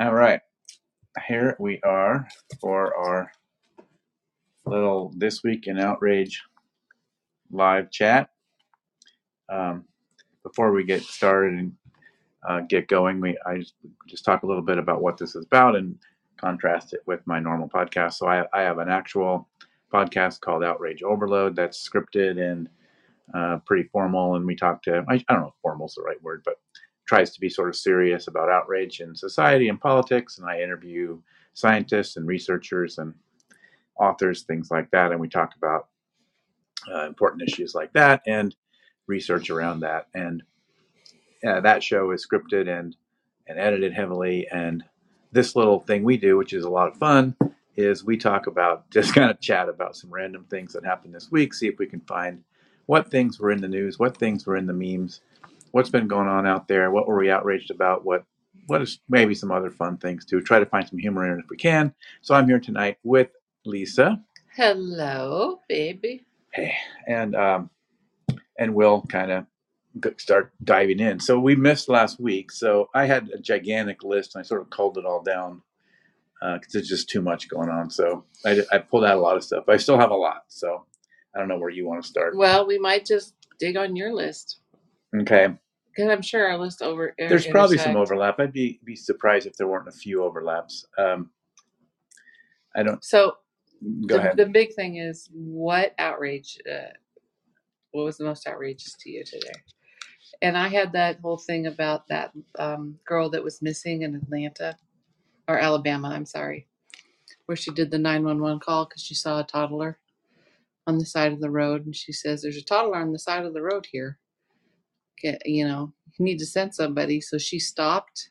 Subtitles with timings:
[0.00, 0.40] All right.
[1.26, 2.28] Here we are
[2.60, 3.32] for our
[4.64, 6.40] little This Week in Outrage
[7.50, 8.30] live chat.
[9.52, 9.86] Um,
[10.44, 11.72] before we get started and
[12.48, 13.74] uh, get going, we I just,
[14.06, 15.98] just talk a little bit about what this is about and
[16.36, 18.14] contrast it with my normal podcast.
[18.14, 19.48] So I, I have an actual
[19.92, 22.68] podcast called Outrage Overload that's scripted and
[23.34, 26.02] uh, pretty formal, and we talk to I, I don't know if formal is the
[26.02, 26.54] right word, but
[27.08, 30.38] tries to be sort of serious about outrage in society and politics.
[30.38, 31.18] And I interview
[31.54, 33.14] scientists and researchers and
[33.98, 35.88] authors, things like that, and we talk about
[36.92, 38.54] uh, important issues like that and
[39.06, 40.06] research around that.
[40.14, 40.42] And
[41.46, 42.96] uh, that show is scripted and
[43.46, 44.46] and edited heavily.
[44.52, 44.84] And
[45.32, 47.34] this little thing we do, which is a lot of fun,
[47.76, 51.30] is we talk about just kind of chat about some random things that happened this
[51.30, 51.54] week.
[51.54, 52.44] See if we can find
[52.86, 55.20] what things were in the news, what things were in the memes,
[55.72, 58.24] what's been going on out there, what were we outraged about, what
[58.66, 60.40] what is maybe some other fun things too.
[60.40, 61.94] Try to find some humor in it if we can.
[62.20, 63.28] So I'm here tonight with
[63.64, 64.22] Lisa.
[64.54, 66.26] Hello, baby.
[66.52, 66.74] Hey,
[67.06, 67.70] and um,
[68.58, 69.46] and we'll kind of
[70.18, 71.20] start diving in.
[71.20, 72.52] So we missed last week.
[72.52, 75.62] So I had a gigantic list, and I sort of culled it all down
[76.40, 77.90] because uh, there's just too much going on.
[77.90, 79.64] So I, I pulled out a lot of stuff.
[79.68, 80.44] I still have a lot.
[80.48, 80.84] So
[81.34, 82.36] I don't know where you want to start.
[82.36, 84.58] Well, we might just dig on your list
[85.16, 85.48] Okay.
[85.94, 87.08] because I'm sure our list over.
[87.08, 88.38] er, There's probably some overlap.
[88.40, 90.86] I'd be be surprised if there weren't a few overlaps.
[90.98, 91.30] Um,
[92.76, 93.02] I don't.
[93.04, 93.36] So
[93.82, 94.36] Go the, ahead.
[94.36, 96.58] the big thing is what outrage?
[96.70, 96.92] Uh,
[97.92, 99.52] what was the most outrageous to you today?
[100.42, 104.76] And I had that whole thing about that um, girl that was missing in Atlanta
[105.48, 106.08] or Alabama.
[106.08, 106.66] I'm sorry,
[107.46, 109.98] where she did the 911 call because she saw a toddler
[110.86, 113.44] on the side of the road, and she says, "There's a toddler on the side
[113.44, 114.18] of the road here.
[115.22, 118.30] Get, you know, you need to send somebody." So she stopped,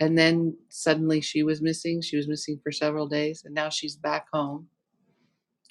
[0.00, 2.00] and then suddenly she was missing.
[2.00, 4.68] She was missing for several days, and now she's back home.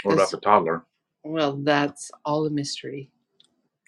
[0.03, 0.85] what about the toddler?
[1.23, 3.09] Well, that's all a mystery.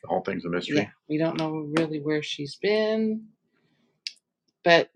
[0.01, 0.77] The whole thing's a mystery.
[0.77, 3.27] Yeah, we don't know really where she's been,
[4.63, 4.89] but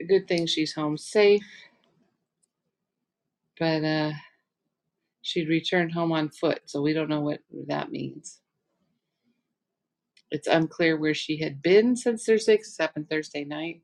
[0.00, 1.44] a good thing she's home safe.
[3.58, 4.12] But uh,
[5.22, 8.40] she'd returned home on foot, so we don't know what that means.
[10.30, 13.82] It's unclear where she had been since Thursday, 'cause it happened Thursday night.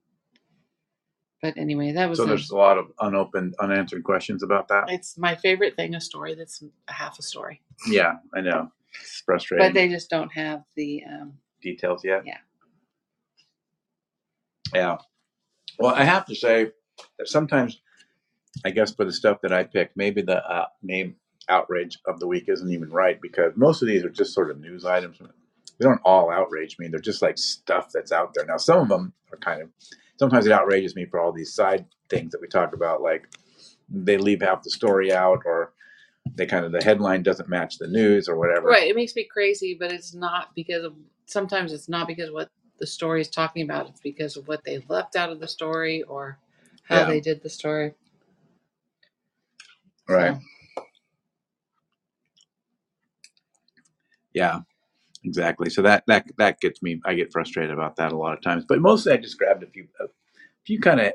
[1.41, 4.91] But anyway, that was So a- there's a lot of unopened, unanswered questions about that.
[4.91, 7.63] it's my favorite thing, a story that's a half a story.
[7.89, 8.71] Yeah, I know.
[9.01, 9.67] It's frustrating.
[9.69, 12.25] But they just don't have the um, Details yet?
[12.27, 12.39] Yeah.
[14.75, 14.99] Yeah.
[15.79, 16.73] Well, I have to say
[17.19, 17.81] that sometimes,
[18.65, 21.17] I guess for the stuff that I pick, maybe the uh, name
[21.49, 24.61] outrage of the week isn't even right because most of these are just sort of
[24.61, 25.19] news items.
[25.79, 26.89] They don't all outrage me.
[26.89, 28.45] They're just like stuff that's out there.
[28.47, 29.71] Now, some of them are kind of,
[30.19, 33.29] sometimes it outrages me for all these side things that we talk about, like
[33.89, 35.73] they leave half the story out or
[36.35, 38.69] they kind of, the headline doesn't match the news or whatever.
[38.69, 38.89] Right.
[38.89, 40.95] It makes me crazy, but it's not because of
[41.27, 43.89] sometimes it's not because of what the story is talking about.
[43.89, 46.39] It's because of what they left out of the story or
[46.85, 47.07] how Yeah.
[47.07, 47.95] they did the story.
[50.09, 50.35] Right.
[50.37, 50.41] So,
[54.35, 54.61] Yeah,
[55.25, 55.71] exactly.
[55.71, 57.01] So that that that gets me.
[57.05, 58.65] I get frustrated about that a lot of times.
[58.69, 60.07] But mostly, I just grabbed a few, a
[60.65, 61.13] few kind of,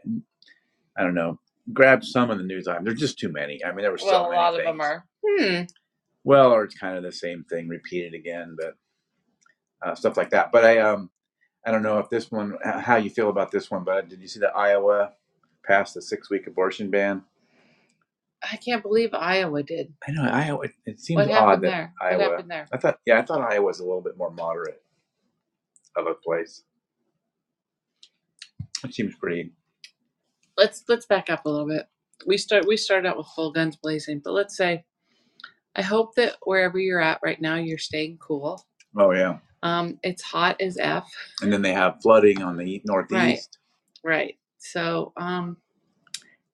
[0.98, 1.40] I don't know,
[1.74, 2.86] grabbed some of the news items.
[2.86, 3.64] There's just too many.
[3.64, 5.06] I mean, there were so well, a many lot of them are.
[5.26, 5.62] Hmm.
[6.24, 8.76] Well, or it's kind of the same thing repeated again, but
[9.86, 10.52] uh, stuff like that.
[10.52, 11.10] But I um,
[11.66, 13.84] I don't know if this one, how you feel about this one.
[13.84, 15.14] But did you see that Iowa
[15.66, 17.24] passed the six week abortion ban?
[18.44, 19.94] I can't believe Iowa did.
[20.08, 20.66] I know Iowa.
[20.86, 21.94] It, seems What odd that there?
[22.02, 22.18] Iowa.
[22.18, 22.68] What happened there?
[22.72, 24.82] I thought, yeah, I thought Iowa was a little bit more moderate
[25.96, 26.64] of a place.
[28.84, 29.54] It seems pretty.
[30.56, 31.88] Let's let's back up a little bit.
[32.26, 34.84] We start we start out with full guns blazing, but let's say
[35.76, 38.66] I hope that wherever you're at right now, you're staying cool.
[38.98, 41.08] Oh yeah, Um, it's hot as f.
[41.42, 43.60] and then they have flooding on the northeast.
[44.04, 44.36] Right.
[44.58, 45.58] So, um,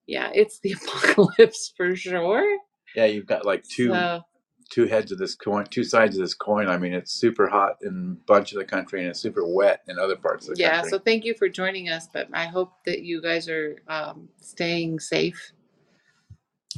[0.06, 2.58] yeah, it's the apocalypse for sure.
[2.94, 4.22] Yeah, you've got like two So,
[4.70, 6.68] two heads of this coin, two sides of this coin.
[6.68, 9.80] I mean, it's super hot in a bunch of the country, and it's super wet
[9.88, 10.88] in other parts of the yeah, country.
[10.88, 14.28] Yeah, so thank you for joining us, but I hope that you guys are um,
[14.40, 15.52] staying safe.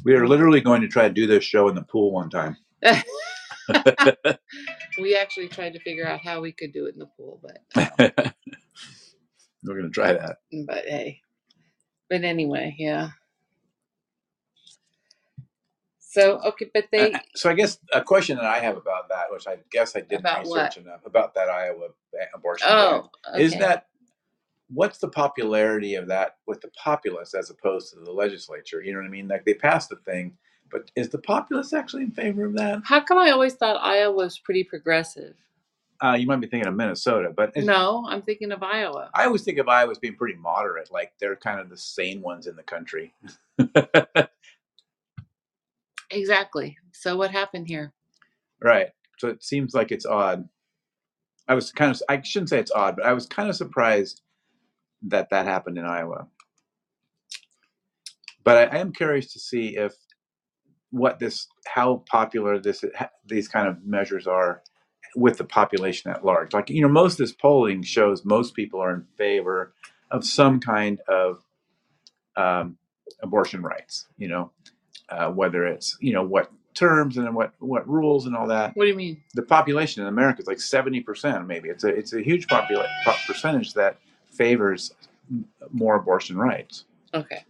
[0.04, 2.56] we are literally going to try to do this show in the pool one time.
[5.00, 8.34] we actually tried to figure out how we could do it in the pool, but
[9.64, 10.38] we're going to try that.
[10.66, 11.20] but hey.
[12.08, 13.10] But anyway, yeah.
[15.98, 19.24] So okay, but they Uh, so I guess a question that I have about that,
[19.30, 20.76] which I guess I didn't research what?
[20.78, 21.88] enough about that Iowa
[22.34, 23.60] abortion oh is okay.
[23.60, 23.86] that
[24.68, 28.82] what's the popularity of that with the populace as opposed to the legislature?
[28.82, 29.28] You know what I mean?
[29.28, 30.36] Like they passed the thing,
[30.70, 32.80] but is the populace actually in favor of that?
[32.84, 35.34] How come I always thought Iowa was pretty progressive?
[36.02, 39.10] Uh, you might be thinking of Minnesota, but No, I'm thinking of Iowa.
[39.14, 40.92] I always think of Iowa as being pretty moderate.
[40.92, 43.14] Like they're kind of the sane ones in the country.
[46.10, 46.78] Exactly.
[46.92, 47.92] So what happened here?
[48.62, 48.88] right.
[49.18, 50.48] So it seems like it's odd.
[51.48, 54.22] I was kind of, I shouldn't say it's odd, but I was kind of surprised
[55.02, 56.26] that that happened in Iowa.
[58.44, 59.94] But I, I am curious to see if
[60.90, 62.84] what this, how popular this,
[63.26, 64.62] these kind of measures are
[65.14, 66.52] with the population at large.
[66.52, 69.72] Like, you know, most of this polling shows most people are in favor
[70.10, 71.42] of some kind of
[72.36, 72.76] um,
[73.22, 74.50] abortion rights, you know,
[75.08, 78.84] uh, whether it's, you know, what terms and what, what rules and all that What
[78.84, 79.22] do you mean?
[79.34, 81.70] the population in America is like seventy percent, maybe.
[81.70, 82.88] It's a it's a huge popula-
[83.26, 83.96] percentage that
[84.30, 84.92] favors
[85.72, 86.84] more abortion rights.
[87.14, 87.44] Okay.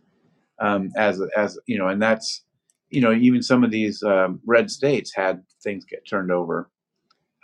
[0.61, 2.43] Um, as as you know, and that's
[2.91, 6.71] you know even some of these um, red states had things get turned over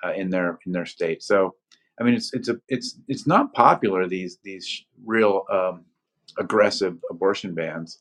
[0.04, 1.22] uh, in their in their state.
[1.22, 1.54] So
[2.00, 5.84] I mean, it's it's a it's it's not popular these these real um,
[6.38, 8.00] aggressive abortion bans.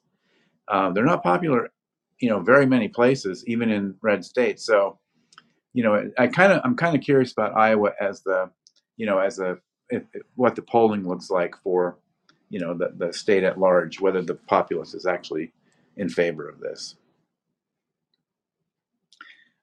[0.67, 1.69] Um, they're not popular,
[2.19, 4.65] you know, very many places, even in red states.
[4.65, 4.99] So
[5.73, 8.49] you know, I kind of I'm kind of curious about Iowa as the,
[8.97, 9.57] you know, as a
[9.89, 11.97] if, if- what the polling looks like for,
[12.49, 15.53] you know, the the state at large, whether the populace is actually
[15.97, 16.95] in favor of this.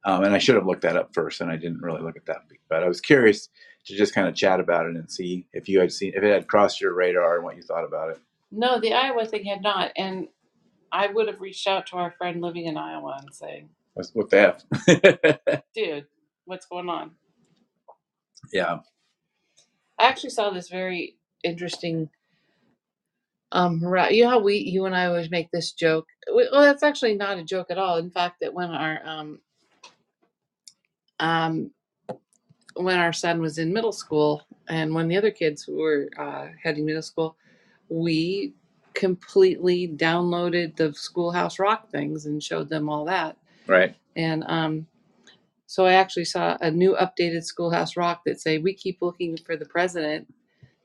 [0.04, 2.26] Um, and I should have looked that up first, and I didn't really look at
[2.26, 2.42] that.
[2.68, 3.48] But I was curious
[3.86, 6.32] to just kind of chat about it and see if you had seen if it
[6.32, 8.18] had crossed your radar and what you thought about it.
[8.50, 10.28] No, the Iowa thing had not, and
[10.92, 14.30] I would have reached out to our friend living in Iowa and saying, What's what
[14.30, 14.54] the
[14.86, 15.60] f?
[15.74, 16.06] "Dude,
[16.44, 17.12] what's going on?"
[18.52, 18.78] yeah.
[19.98, 22.08] I actually saw this very interesting.
[23.50, 23.80] Um,
[24.10, 26.06] you know how we, you and I always make this joke.
[26.30, 27.96] Well, that's actually not a joke at all.
[27.96, 29.40] In fact, that when our um,
[31.20, 31.70] um,
[32.74, 36.86] when our son was in middle school, and when the other kids were uh, heading
[36.86, 37.36] middle school,
[37.88, 38.54] we
[38.94, 43.36] completely downloaded the Schoolhouse Rock things and showed them all that.
[43.66, 43.94] Right.
[44.16, 44.86] And um,
[45.66, 49.56] so I actually saw a new updated Schoolhouse Rock that say we keep looking for
[49.56, 50.32] the president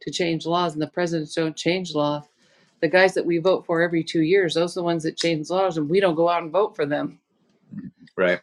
[0.02, 2.26] to change laws, and the presidents don't change law.
[2.82, 5.50] The guys that we vote for every two years, those are the ones that change
[5.50, 7.20] laws, and we don't go out and vote for them.
[8.18, 8.42] Right.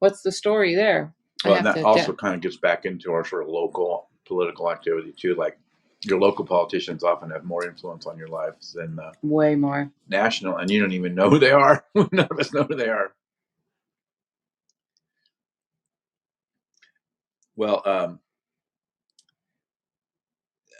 [0.00, 1.14] What's the story there?
[1.44, 5.14] Well, and that also kind of gets back into our sort of local political activity
[5.16, 5.34] too.
[5.34, 5.58] Like
[6.04, 9.90] your local politicians often have more influence on your lives than uh, way more.
[10.08, 11.84] national, and you don't even know who they are.
[11.94, 13.12] None of us know who they are.
[17.56, 18.20] Well, um,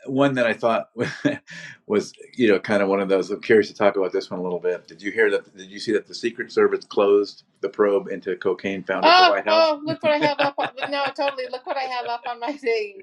[0.07, 0.91] one that I thought
[1.87, 3.31] was, you know, kind of one of those.
[3.31, 4.87] I'm curious to talk about this one a little bit.
[4.89, 5.57] Did you hear that?
[5.57, 9.27] Did you see that the Secret Service closed the probe into cocaine found at the
[9.27, 9.69] Oh, White House?
[9.73, 10.55] oh, look what I have up.
[10.59, 11.45] On, no, totally.
[11.51, 13.03] Look what I have up on my thing.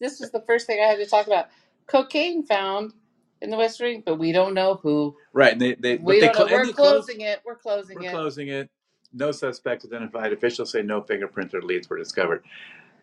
[0.00, 1.46] This was the first thing I had to talk about.
[1.86, 2.92] Cocaine found
[3.40, 5.16] in the West Wing, but we don't know who.
[5.32, 6.34] Right, and they they We they don't know.
[6.34, 7.40] clo- and We're they closed- closing it.
[7.44, 8.04] We're closing it.
[8.06, 8.70] We're closing it.
[9.12, 10.32] No suspects identified.
[10.32, 12.44] Officials say no fingerprints or leads were discovered.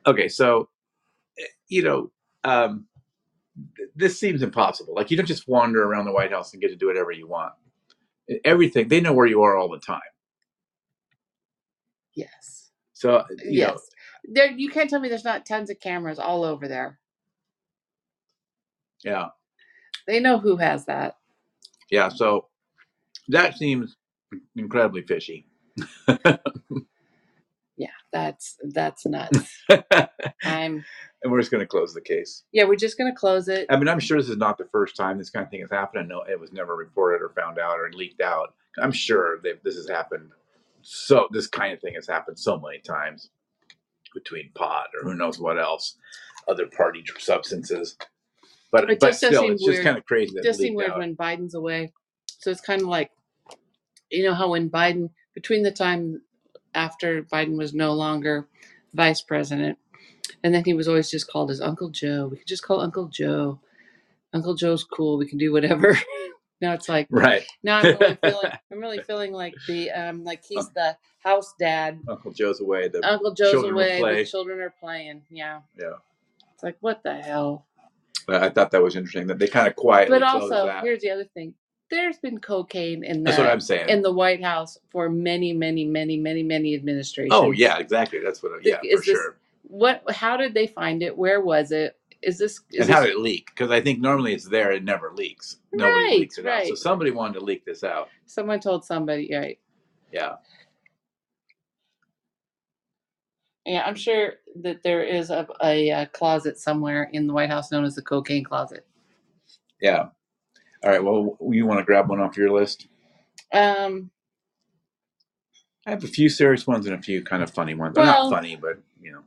[0.05, 0.69] Okay, so
[1.39, 2.11] eh, you know,
[2.43, 2.85] um,
[3.77, 4.95] th- this seems impossible.
[4.95, 7.27] Like you don't just wander around the White House and get to do whatever you
[7.27, 7.53] want.
[8.45, 10.01] Everything they know where you are all the time.
[12.15, 12.71] Yes.
[12.93, 13.89] So uh, you know, Yes.
[14.25, 16.99] There, you can't tell me there's not tons of cameras all over there.
[19.03, 19.27] yeah,
[20.07, 21.15] They know who has that.
[21.91, 22.09] yeah.
[22.09, 22.47] So
[23.29, 23.97] that seems
[24.55, 25.47] incredibly fishy.
[28.15, 29.61] That's that's nuts.
[29.69, 29.83] and
[30.45, 30.85] I'm
[31.21, 32.43] and we're just going to close the case.
[32.53, 33.65] yeah, we're just gonna close it.
[33.69, 35.69] I mean, I'm sure this is not the first time this kind of thing has
[35.69, 36.05] happened.
[36.05, 38.53] I know it was never reported or found out or leaked out.
[38.81, 40.31] I'm sure that this has happened.
[40.81, 43.29] So this kind of thing has happened so many times
[44.13, 45.97] between pot or who knows what else,
[46.47, 47.97] other party substances.
[48.71, 49.83] But It but just still, it's just weird.
[49.83, 50.99] kind of crazy that It does it seem weird out.
[50.99, 51.91] when Biden's away.
[52.39, 53.11] So it's kind of like,
[54.09, 56.21] you know, how when Biden, between the time
[56.75, 58.47] after Biden was no longer
[58.93, 59.77] vice president,
[60.43, 62.27] and then he was always just called as Uncle Joe.
[62.27, 63.59] We could just call Uncle Joe.
[64.33, 65.17] Uncle Joe's cool.
[65.17, 65.97] We can do whatever.
[66.61, 67.45] now it's like right.
[67.63, 71.99] now I'm really feeling I'm really feeling like the um like he's the house dad.
[72.07, 72.87] Uncle Joe's away.
[72.89, 74.01] The Uncle Joe's away.
[74.01, 75.23] The children are playing.
[75.29, 75.61] Yeah.
[75.77, 75.93] yeah.
[76.53, 77.65] It's like what the hell.
[78.27, 81.25] I thought that was interesting that they kind of quietly But also, here's the other
[81.25, 81.53] thing.
[81.91, 83.89] There's been cocaine in That's what the I'm saying.
[83.89, 87.33] in the White House for many, many, many, many, many administrations.
[87.33, 88.19] oh yeah, exactly.
[88.19, 88.53] That's what.
[88.53, 89.37] I, yeah, Is for this- sure.
[89.67, 90.03] What?
[90.11, 91.15] How did they find it?
[91.17, 91.97] Where was it?
[92.21, 93.47] is this is and how did it leak?
[93.47, 95.57] Because I think normally it's there, it never leaks.
[95.73, 96.65] Nobody Right, leaks it out.
[96.65, 98.09] So somebody wanted to leak this out.
[98.25, 99.59] someone told somebody right?
[100.11, 100.35] Yeah.
[103.65, 107.71] Yeah, I'm sure that there is a, a, uh closet somewhere in the White House
[107.71, 108.85] known as the cocaine closet.
[109.81, 110.07] Yeah.
[110.85, 111.03] All right.
[111.03, 112.87] Well, you want to grab one off your list?
[113.51, 114.11] Um,
[115.87, 117.95] I have a few serious ones and a few kind of funny ones.
[117.97, 119.23] Well, not funny, but you know,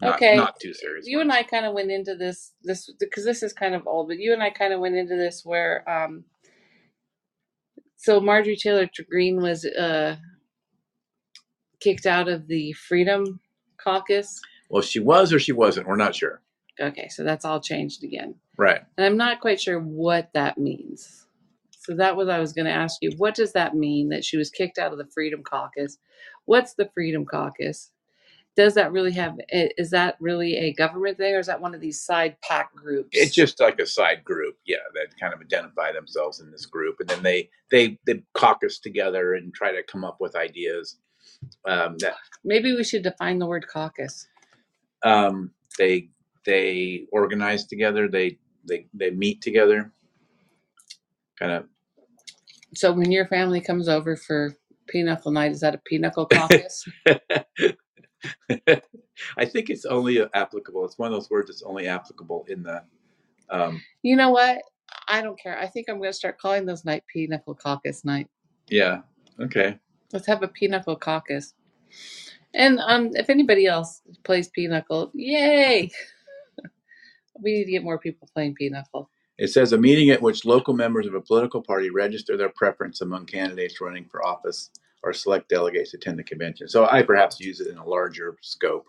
[0.00, 0.36] not, okay.
[0.36, 1.06] not too serious.
[1.08, 1.32] you and.
[1.32, 4.32] I kind of went into this this because this is kind of old, but you
[4.32, 6.24] and I kind of went into this where um,
[7.96, 10.16] so Marjorie Taylor Greene was uh
[11.80, 13.40] kicked out of the Freedom
[13.82, 14.40] Caucus.
[14.68, 15.88] Well, she was or she wasn't.
[15.88, 16.40] We're not sure.
[16.80, 18.34] Okay, so that's all changed again.
[18.56, 18.80] Right.
[18.98, 21.26] And I'm not quite sure what that means.
[21.78, 23.12] So that was I was going to ask you.
[23.18, 25.98] What does that mean that she was kicked out of the Freedom Caucus?
[26.46, 27.90] What's the Freedom Caucus?
[28.56, 29.38] Does that really have?
[29.50, 33.10] Is that really a government thing, or is that one of these side PAC groups?
[33.12, 36.96] It's just like a side group, yeah, that kind of identify themselves in this group,
[37.00, 40.98] and then they they they caucus together and try to come up with ideas.
[41.66, 44.26] Um, that Maybe we should define the word caucus.
[45.04, 46.10] um, they
[46.44, 48.08] they organize together.
[48.08, 49.92] They they they meet together.
[51.38, 51.64] Kind of
[52.74, 54.54] So when your family comes over for
[54.88, 56.86] pinochle night, is that a pinochle caucus?
[59.36, 60.84] I think it's only applicable.
[60.84, 62.82] It's one of those words that's only applicable in the.
[63.48, 64.62] Um, you know what?
[65.08, 65.58] I don't care.
[65.58, 68.28] I think I'm going to start calling those night pinochle caucus night.
[68.68, 69.00] yeah.
[69.40, 69.78] Okay.
[70.12, 71.54] Let's have a pinochle caucus.
[72.52, 75.90] And um, if anybody else plays pinochle, yay!
[77.42, 79.10] we need to get more people playing pinochle.
[79.38, 83.00] It says a meeting at which local members of a political party register their preference
[83.00, 84.70] among candidates running for office
[85.02, 86.68] or select delegates to attend the convention.
[86.68, 88.86] So I perhaps use it in a larger scope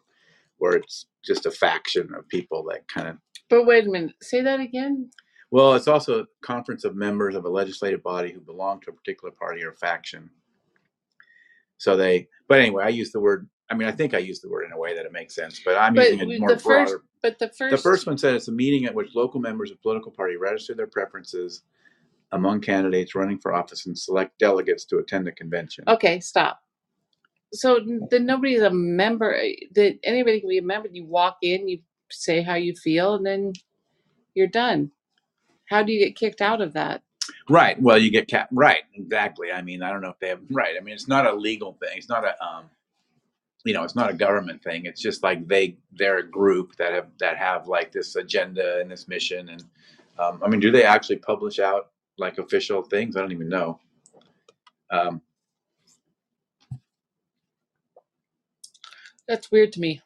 [0.57, 3.17] where it's just a faction of people that kind of.
[3.49, 4.15] But wait a minute.
[4.21, 5.09] Say that again.
[5.51, 8.93] Well, it's also a conference of members of a legislative body who belong to a
[8.93, 10.29] particular party or faction.
[11.77, 13.49] So they, but anyway, I use the word.
[13.69, 15.61] I mean, I think I use the word in a way that it makes sense,
[15.63, 17.03] but I'm But using it more the first, broader.
[17.21, 19.81] But the first, The first one said it's a meeting at which local members of
[19.81, 21.61] political party register their preferences
[22.31, 25.83] among candidates running for office and select delegates to attend the convention.
[25.87, 26.61] Okay, stop.
[27.53, 29.37] So then nobody's a member.
[29.75, 30.87] That anybody can be a member.
[30.91, 33.53] You walk in, you say how you feel, and then
[34.33, 34.91] you're done.
[35.69, 37.01] How do you get kicked out of that?
[37.49, 37.81] Right.
[37.81, 38.49] Well, you get cap.
[38.51, 38.83] Right.
[38.93, 39.51] Exactly.
[39.51, 40.41] I mean, I don't know if they have.
[40.51, 40.75] Right.
[40.77, 41.97] I mean, it's not a legal thing.
[41.97, 42.41] It's not a.
[42.43, 42.65] Um,
[43.63, 44.85] you know, it's not a government thing.
[44.85, 48.89] It's just like they they're a group that have that have like this agenda and
[48.89, 49.49] this mission.
[49.49, 49.63] And
[50.19, 53.15] um, I mean, do they actually publish out like official things?
[53.15, 53.79] I don't even know.
[54.89, 55.21] Um,
[59.31, 60.01] That's weird to me.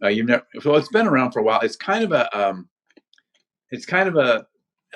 [0.00, 0.46] Uh, you've never.
[0.64, 1.58] Well, it's been around for a while.
[1.60, 2.38] It's kind of a.
[2.38, 2.68] Um,
[3.70, 4.46] it's kind of a.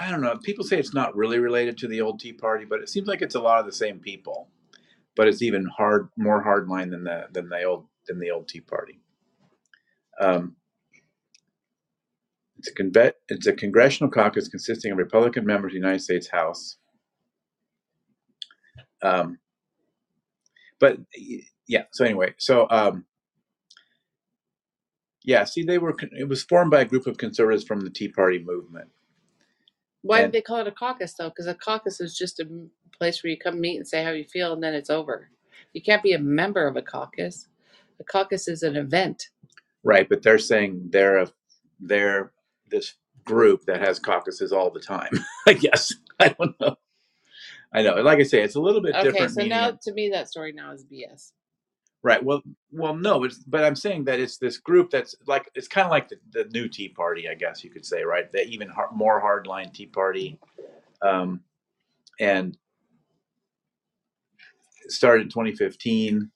[0.00, 0.36] I don't know.
[0.38, 3.20] People say it's not really related to the old Tea Party, but it seems like
[3.20, 4.48] it's a lot of the same people.
[5.16, 8.61] But it's even hard, more hardline than the than the old than the old Tea
[8.61, 9.00] Party.
[10.21, 10.56] Um,
[12.59, 16.28] it's a conve- It's a congressional caucus consisting of Republican members of the United States
[16.28, 16.76] House.
[19.02, 19.38] Um,
[20.80, 20.99] but
[21.68, 21.85] yeah.
[21.92, 23.04] So anyway, so um,
[25.23, 25.94] yeah, see, they were.
[26.18, 28.88] It was formed by a group of conservatives from the Tea Party movement.
[30.02, 31.28] Why And- did they call it a caucus though?
[31.28, 32.47] Because a caucus is just a
[32.98, 35.30] place where you come meet and say how you feel, and then it's over.
[35.72, 37.48] You can't be a member of a caucus.
[38.00, 39.28] A caucus is an event.
[39.84, 41.32] Right, but they're saying they're a
[41.80, 42.32] they're
[42.70, 45.12] this group that has caucuses all the time.
[45.48, 46.76] I guess I don't know.
[47.72, 49.22] I know, like I say, it's a little bit Okay, different.
[49.22, 51.32] Okay, so meaning now to me that story now is BS.
[52.02, 52.24] right?
[52.24, 55.86] Well, well, no, it's but I'm saying that it's this group that's like it's kind
[55.86, 58.32] of like the, the new Tea Party, I guess you could say, right?
[58.32, 60.40] The even har more hardline Tea Party,
[61.02, 61.42] um,
[62.20, 62.56] and
[64.88, 66.30] started in 2015.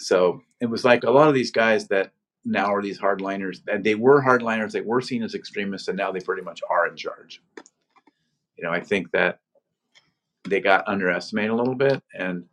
[0.00, 2.12] So it was like a lot of these guys that
[2.44, 3.60] now are these hardliners.
[3.68, 4.72] and They were hardliners.
[4.72, 7.42] They were seen as extremists, and now they pretty much are in charge.
[8.58, 9.40] You know, I think that
[10.48, 12.46] they got underestimated a little bit, and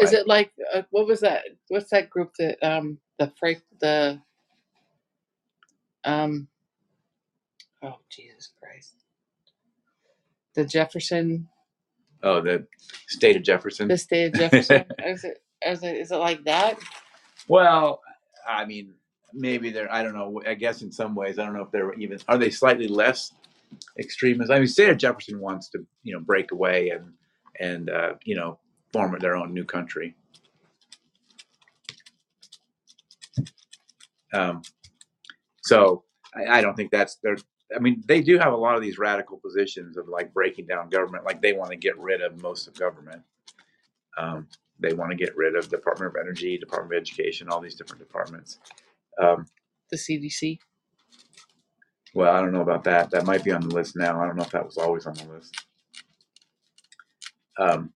[0.00, 0.20] Is Right.
[0.22, 1.44] it like uh, what was that?
[1.68, 4.20] What's that group that um the freak the
[6.04, 6.48] um
[7.82, 8.96] oh Jesus Christ
[10.54, 11.48] the Jefferson
[12.22, 12.66] oh, the
[13.08, 13.88] state of Jefferson.
[13.88, 16.78] the state of Jefferson is it is it is it like that?
[17.48, 18.00] Well,
[18.48, 18.94] I mean,
[19.34, 19.92] maybe they're.
[19.92, 20.42] I don't know.
[20.46, 22.18] I guess in some ways, I don't know if they're even.
[22.28, 23.32] Are they slightly less
[23.98, 24.50] extremist?
[24.52, 27.12] I mean, state of Jefferson wants to, you know, break away and
[27.60, 28.58] and uh, you know
[28.92, 30.16] form their own new country.
[34.34, 34.62] Um,
[35.62, 37.36] So I, I don't think that's their.
[37.74, 40.88] I mean, they do have a lot of these radical positions of like breaking down
[40.88, 41.24] government.
[41.24, 43.22] Like they want to get rid of most of government.
[44.18, 44.48] Um,
[44.80, 48.00] they want to get rid of Department of Energy, Department of Education, all these different
[48.00, 48.58] departments.
[49.22, 49.46] Um,
[49.90, 50.58] The CDC.
[52.14, 53.10] well, I don't know about that.
[53.10, 54.20] That might be on the list now.
[54.20, 55.54] I don't know if that was always on the list.
[57.58, 57.92] Um,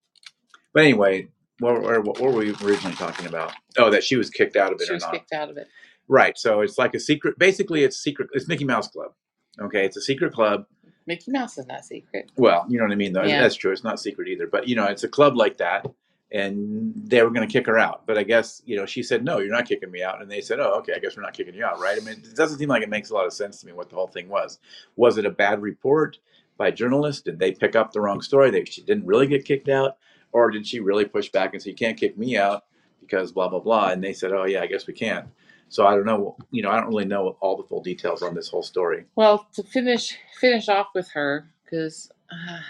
[0.73, 1.29] but anyway,
[1.61, 3.53] what, what, what were we originally talking about?
[3.79, 5.13] Oh, that she was kicked out of it She or was not?
[5.15, 5.69] kicked out of it.
[6.07, 6.37] Right.
[6.37, 7.39] So it's like a secret.
[7.39, 8.29] Basically, it's secret.
[8.35, 9.13] It's Mickey Mouse Club.
[9.61, 10.67] Okay, it's a secret club.
[11.07, 12.31] Mickey Mouse is not secret.
[12.37, 13.13] Well, you know what I mean.
[13.13, 13.25] Though.
[13.25, 13.43] Yeah.
[13.43, 13.73] That's true.
[13.73, 14.47] It's not secret either.
[14.47, 15.87] But you know, it's a club like that,
[16.33, 18.07] and they were going to kick her out.
[18.07, 20.41] But I guess you know she said, "No, you're not kicking me out." And they
[20.41, 20.95] said, "Oh, okay.
[20.95, 22.89] I guess we're not kicking you out, right?" I mean, it doesn't seem like it
[22.89, 24.59] makes a lot of sense to me what the whole thing was.
[24.97, 26.19] Was it a bad report
[26.57, 27.23] by journalists?
[27.23, 28.51] Did they pick up the wrong story?
[28.51, 29.99] That she didn't really get kicked out,
[30.33, 32.65] or did she really push back and say, "You can't kick me out
[33.01, 33.89] because blah blah blah"?
[33.89, 35.31] And they said, "Oh yeah, I guess we can."
[35.75, 36.37] So I don't know.
[36.53, 39.07] You know, I don't really know all the full details on this whole story.
[39.17, 42.61] Well, to finish finish off with her, because uh,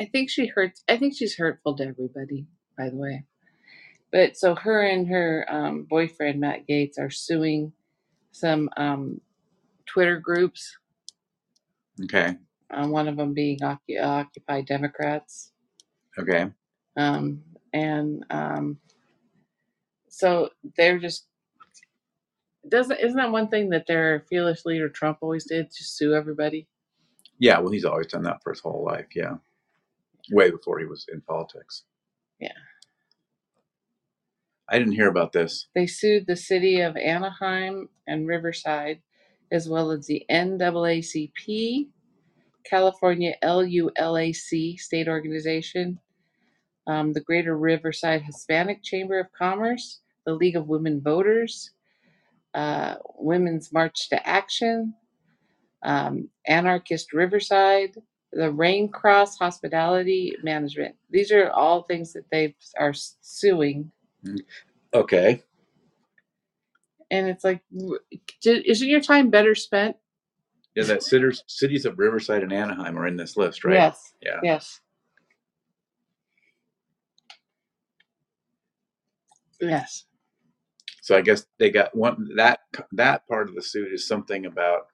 [0.00, 0.82] I think she hurts.
[0.88, 2.48] I think she's hurtful to everybody.
[2.76, 3.22] By the way,
[4.10, 7.72] but so her and her um, boyfriend Matt Gaetz are suing
[8.32, 9.20] some um,
[9.86, 10.76] Twitter groups.
[12.02, 12.34] Okay.
[12.68, 15.52] Uh, one of them being Occu- Occupy Democrats.
[16.18, 16.50] Okay.
[16.96, 18.78] um, and um,
[20.08, 21.27] so they're just
[22.70, 26.66] doesn't isn't that one thing that their fearless leader Trump always did just sue everybody?
[27.38, 29.06] Yeah, well, he's always done that for his whole life.
[29.14, 29.36] Yeah,
[30.30, 31.84] way before he was in politics.
[32.38, 32.52] Yeah.
[34.70, 35.68] I didn't hear about this.
[35.74, 39.00] They sued the city of Anaheim and Riverside,
[39.50, 41.88] as well as the NAACP,
[42.64, 45.98] California LULAC state organization,
[46.86, 51.70] um, the Greater Riverside Hispanic Chamber of Commerce, the League of Women Voters,
[52.54, 54.94] uh, Women's March to Action,
[55.82, 57.94] um, Anarchist Riverside,
[58.32, 60.96] the Raincross Hospitality Management.
[61.10, 63.90] These are all things that they are suing
[64.94, 65.42] Okay.
[67.10, 67.60] and it's like
[68.44, 69.96] isn't your time better spent
[70.74, 73.74] Yeah, that cities, cities of Riverside and Anaheim are in this list, right?
[73.74, 74.40] yes Yeah.
[74.42, 74.80] yes
[79.60, 80.04] yes
[81.08, 82.60] So I guess they got one that
[82.92, 84.88] that part of the suit is something about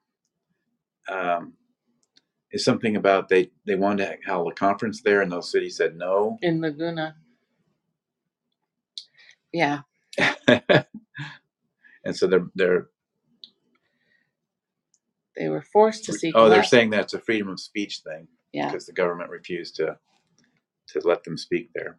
[1.08, 1.54] um,
[2.52, 5.96] is something about they they wanted to hold a conference there, and those cities said
[5.96, 6.38] no.
[6.40, 7.16] in laguna
[9.52, 9.80] yeah
[10.46, 10.86] and
[12.12, 12.86] so they're they're
[15.36, 18.28] they were forced to seek oh they're less- saying that's a freedom of speech thing
[18.52, 19.98] yeah because the government refused to
[20.90, 21.98] to let them speak there.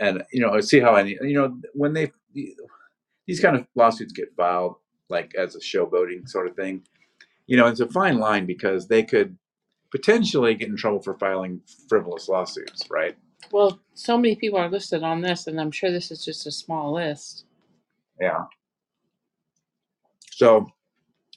[0.00, 2.10] And you know, see how I you know when they
[3.26, 4.76] these kind of lawsuits get filed
[5.08, 6.82] like as a showboating sort of thing,
[7.46, 9.36] you know, it's a fine line because they could
[9.90, 13.16] potentially get in trouble for filing frivolous lawsuits, right?
[13.50, 16.50] well so many people are listed on this and i'm sure this is just a
[16.52, 17.44] small list
[18.20, 18.44] Yeah.
[20.30, 20.68] So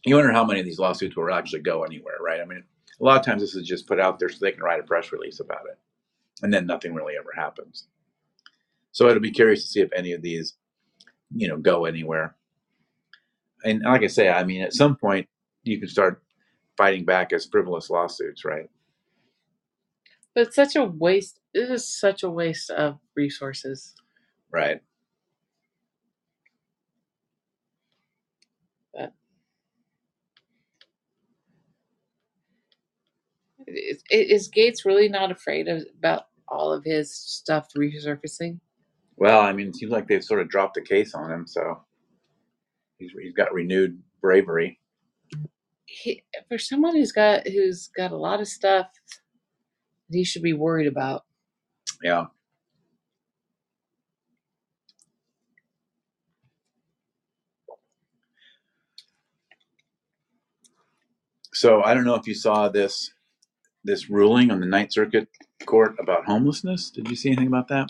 [0.05, 2.39] you wonder how many of these lawsuits will actually go anywhere, right?
[2.41, 2.63] I mean,
[2.99, 4.83] a lot of times this is just put out there so they can write a
[4.83, 5.79] press release about it,
[6.43, 7.87] and then nothing really ever happens.
[8.91, 10.53] So it'll be curious to see if any of these,
[11.33, 12.35] you know, go anywhere.
[13.63, 15.27] And like I say, I mean, at some point
[15.63, 16.23] you can start
[16.77, 18.69] fighting back as frivolous lawsuits, right?
[20.35, 23.95] but it's such a waste it is such a waste of resources
[24.51, 24.81] Right.
[33.67, 38.59] is, is Gaetz really not afraid of about all of his stuff resurfacing
[39.17, 41.81] Well, I mean, it seems like they've sort of dropped the case on him, so
[42.97, 44.79] he's he's got renewed bravery.
[45.85, 48.87] he, for someone who's got who's got a lot of stuff
[50.09, 51.23] that he should be worried about.
[52.03, 52.25] Yeah.
[61.53, 63.11] So I don't know if you saw this
[63.83, 65.29] this ruling on the Ninth Circuit
[65.65, 66.89] Court about homelessness.
[66.91, 67.89] Did you see anything about that?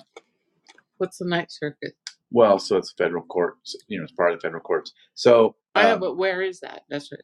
[0.97, 1.93] What's the Ninth circuit?
[2.31, 3.55] Well, so it's federal court.
[3.87, 4.93] You know, it's part of the federal courts.
[5.13, 6.83] So I know, but where is that?
[6.89, 7.21] That's right.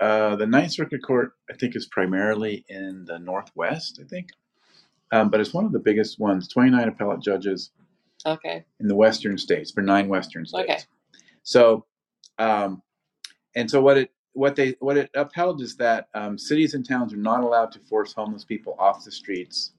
[0.00, 3.98] Uh, the Ninth Circuit Court, I think, is primarily in the Northwest.
[4.00, 4.28] I think,
[5.10, 6.48] um, but it's one of the biggest ones.
[6.48, 7.70] Twenty-nine appellate judges
[8.26, 8.64] Okay.
[8.80, 10.70] in the Western states for nine Western states.
[10.70, 10.78] Okay.
[11.42, 11.86] So,
[12.38, 12.82] um,
[13.56, 17.12] and so what it what they what it upheld is that um, cities and towns
[17.12, 19.72] are not allowed to force homeless people off the streets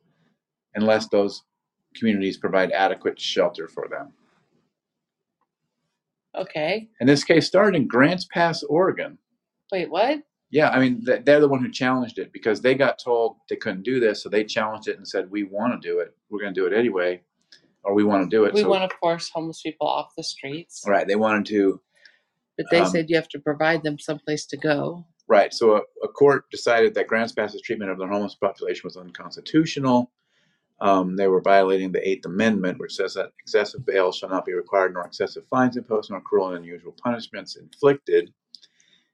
[0.76, 1.44] unless those
[1.96, 4.14] communities provide adequate shelter for them.
[6.36, 6.88] Okay.
[7.00, 9.18] And this case started in Grants Pass, Oregon.
[9.72, 10.20] Wait, what?
[10.52, 13.84] Yeah, I mean, they're the one who challenged it because they got told they couldn't
[13.84, 16.16] do this, so they challenged it and said, "We want to do it.
[16.30, 17.22] We're going to do it anyway,
[17.84, 20.24] or we want to do it." We so, want to force homeless people off the
[20.24, 21.08] streets, right?
[21.08, 21.80] They wanted to,
[22.58, 25.06] but they Um, said you have to provide them someplace to go.
[25.28, 25.54] right?
[25.54, 30.12] So a, a court decided that Grants Pass's treatment of the homeless population was unconstitutional.
[30.82, 34.54] Um, they were violating the Eighth Amendment, which says that excessive bail shall not be
[34.54, 38.32] required, nor excessive fines imposed, nor cruel and unusual punishments inflicted.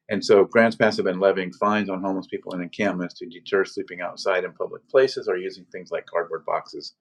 [0.09, 3.65] And so Grants Pass have been levying fines on homeless people in encampments to deter
[3.65, 6.93] sleeping outside in public places or using things like cardboard boxes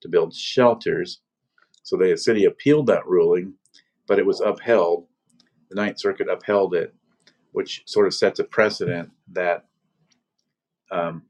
[0.00, 1.20] to build shelters.
[1.82, 3.52] So the city appealed that ruling,
[4.06, 5.06] but it was upheld.
[5.68, 6.94] The Ninth Circuit upheld it,
[7.52, 9.66] which sort of sets a precedent that,
[10.90, 11.24] um,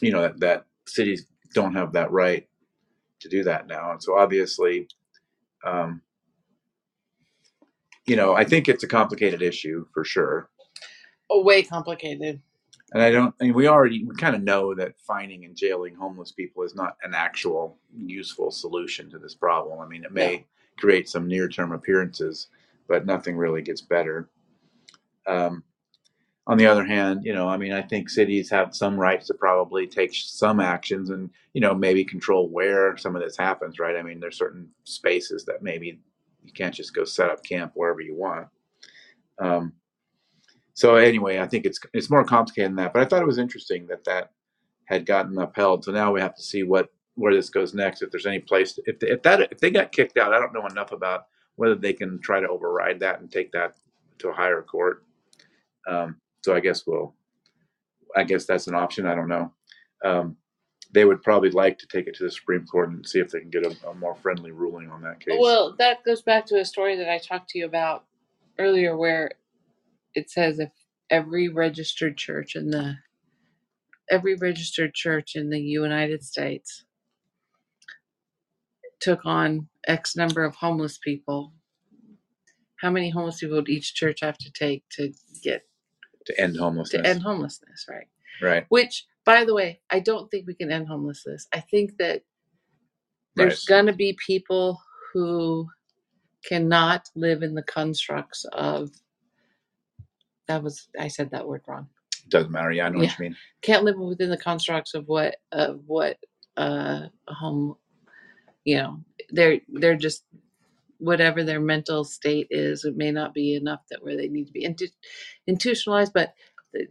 [0.00, 2.46] you know, that, that cities don't have that right
[3.20, 3.92] to do that now.
[3.92, 4.88] And so obviously,
[5.64, 6.02] um,
[8.06, 10.50] you know, I think it's a complicated issue for sure.
[11.30, 12.40] Oh, way complicated.
[12.92, 15.94] And I don't, I mean, we already we kind of know that finding and jailing
[15.94, 19.80] homeless people is not an actual useful solution to this problem.
[19.80, 20.46] I mean, it may
[20.78, 22.48] create some near term appearances,
[22.86, 24.30] but nothing really gets better.
[25.26, 25.64] Um,
[26.48, 29.34] on the other hand, you know, I mean, I think cities have some rights to
[29.34, 33.96] probably take some actions and, you know, maybe control where some of this happens, right?
[33.96, 36.00] I mean, there's certain spaces that maybe
[36.42, 38.48] you can't just go set up camp wherever you want.
[39.38, 39.74] Um,
[40.72, 42.94] so anyway, I think it's it's more complicated than that.
[42.94, 44.30] But I thought it was interesting that that
[44.86, 45.84] had gotten upheld.
[45.84, 48.00] So now we have to see what where this goes next.
[48.00, 50.66] If there's any place, if if that if they got kicked out, I don't know
[50.66, 53.74] enough about whether they can try to override that and take that
[54.20, 55.04] to a higher court.
[55.86, 57.14] Um, so I guess we'll,
[58.16, 59.06] I guess that's an option.
[59.06, 59.52] I don't know.
[60.04, 60.36] Um,
[60.92, 63.40] they would probably like to take it to the Supreme Court and see if they
[63.40, 65.36] can get a, a more friendly ruling on that case.
[65.38, 68.04] Well, that goes back to a story that I talked to you about
[68.58, 69.32] earlier, where
[70.14, 70.70] it says if
[71.10, 72.96] every registered church in the
[74.10, 76.84] every registered church in the United States
[79.00, 81.52] took on X number of homeless people,
[82.80, 85.62] how many homeless people would each church have to take to get
[86.28, 88.08] to end homelessness, to end homelessness, right?
[88.42, 88.66] right?
[88.70, 91.48] Which, by the way, I don't think we can end homelessness.
[91.54, 92.24] I think that
[93.36, 93.68] there's Right.
[93.68, 94.80] gonna be people
[95.14, 95.68] who
[96.48, 98.90] cannot live in the constructs of
[100.48, 101.88] that was I said that word wrong.
[102.28, 102.72] Doesn't matter.
[102.72, 103.06] Yeah, I know Yeah.
[103.08, 103.36] what you mean.
[103.62, 106.18] Can't live within the constructs of what of what
[106.56, 107.76] uh, a home
[108.66, 110.24] you know, they're they're just
[110.98, 114.52] whatever their mental state is, it may not be enough that where they need to
[114.52, 114.88] be intu-
[115.46, 116.34] institutionalized, but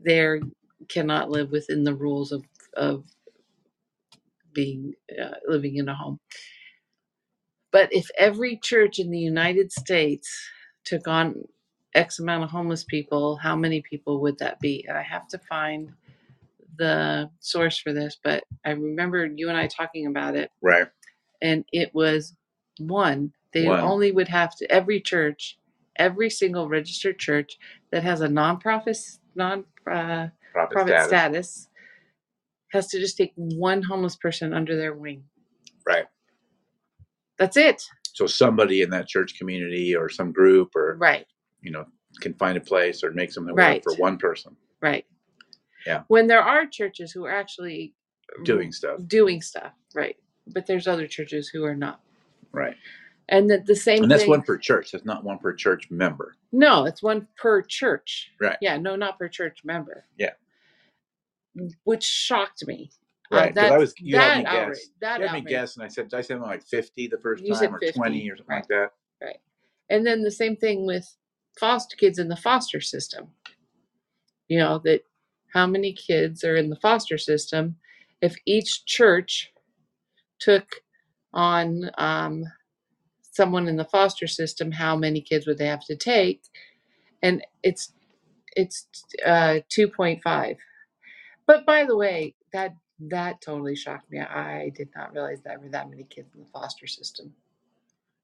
[0.06, 0.40] they
[0.90, 2.44] cannot live within the rules of
[2.76, 3.06] of
[4.54, 6.20] being uh, living in a home.
[7.72, 10.30] But if every church in the United States
[10.86, 11.36] took on
[11.96, 14.86] X amount of homeless people, how many people would that be?
[14.88, 15.94] And I have to find
[16.78, 20.88] the source for this, but I remember you and I talking about it, Right.
[21.42, 22.36] and it was
[22.80, 23.34] one.
[23.54, 23.80] They One.
[23.80, 25.58] only would have to every church,
[25.96, 27.58] every single registered church
[27.92, 31.08] that has a nonprofit non uh, Profit profit status.
[31.08, 31.70] status
[32.72, 35.24] has to just take one homeless person under their wing.
[35.88, 36.06] Right.
[37.40, 37.84] That's it.
[38.14, 41.26] So somebody in that church community or some group or Right.
[41.62, 41.86] you know
[42.20, 43.84] can find a place or make something Right.
[43.86, 45.06] work for one person Right.
[45.86, 46.04] Yeah.
[46.08, 47.94] When there are churches who are actually
[48.44, 49.00] doing stuff.
[49.08, 50.18] doing stuff, right?
[50.48, 52.02] But there's other churches who are not,
[52.52, 52.76] Right.
[53.30, 54.04] And the, the same.
[54.04, 54.92] And that's thing, one per church.
[54.92, 56.36] That's not one per church member.
[56.52, 58.32] No, it's one per church.
[58.40, 58.58] Right.
[58.62, 58.78] Yeah.
[58.78, 60.06] No, not per church member.
[60.18, 60.32] Yeah.
[61.84, 62.90] Which shocked me.
[63.32, 63.54] Uh, Right.
[63.54, 64.62] Because I that- was you had me that guess.
[64.62, 64.80] outrage.
[65.02, 67.44] That You had me guess, and I said, did I something like fifty the first
[67.44, 68.94] You said time, or 50, twenty, or something like that.
[69.22, 69.38] right.
[69.90, 71.18] And then the same thing with
[71.60, 73.28] foster kids in the foster system.
[74.48, 75.02] You know, that
[75.54, 77.76] how many kids are in the foster system?
[78.22, 79.52] If each church
[80.40, 80.76] took
[81.34, 82.46] on um,
[83.38, 86.44] someone in the foster system, how many kids would they have to take?
[87.24, 87.94] And it's
[88.56, 88.88] it's
[89.26, 90.58] uh, 2.5.
[91.48, 92.76] But by the way, that
[93.10, 94.20] that totally shocked me.
[94.20, 97.34] I did not realize there were that many kids in the foster system.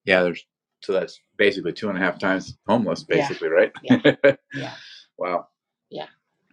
[0.06, 0.24] Yeah.
[0.24, 0.46] There's
[0.82, 3.28] so that's basically two and a half times homeless, Yeah.
[3.30, 3.72] basically, right?
[3.84, 4.16] Yeah.
[5.18, 5.48] Wow.
[5.92, 6.08] Yeah.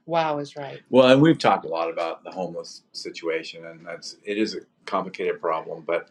[0.07, 0.35] wow.
[0.35, 0.81] Wow is right.
[0.91, 4.61] Well, and we've talked a lot about the homeless situation, and that's it is a
[4.87, 5.85] complicated problem.
[5.87, 6.11] But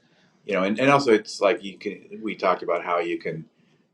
[0.49, 3.45] you know, and, and also it's like you can we talked about how you can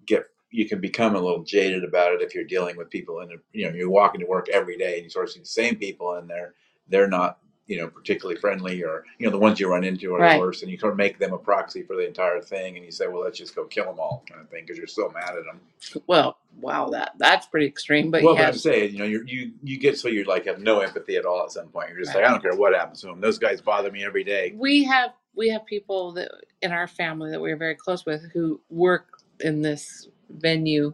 [0.06, 3.32] get you can become a little jaded about it if you're dealing with people and
[3.52, 5.76] you know you're walking to work every day and you sort of see the same
[5.76, 6.54] people and they're
[6.88, 10.20] they're not you know particularly friendly, or you know the ones you run into are
[10.20, 10.36] Right.
[10.36, 12.86] the worst, and you sort of make them a proxy for the entire thing, and
[12.86, 15.10] you say, well, let's just go kill them all, kind of thing, because you're so
[15.10, 15.60] mad at them.
[16.06, 18.12] Well, wow, that that's pretty extreme.
[18.12, 20.46] But well, yeah, but I'm saying, you know, you you you get so you like
[20.46, 21.90] have no empathy at all at some point.
[21.90, 23.20] You're just like, I don't care what happens to them.
[23.20, 24.54] Those guys bother me every day.
[24.56, 26.30] we have we have people that
[26.62, 30.94] in our family that we're very close with who work in this venue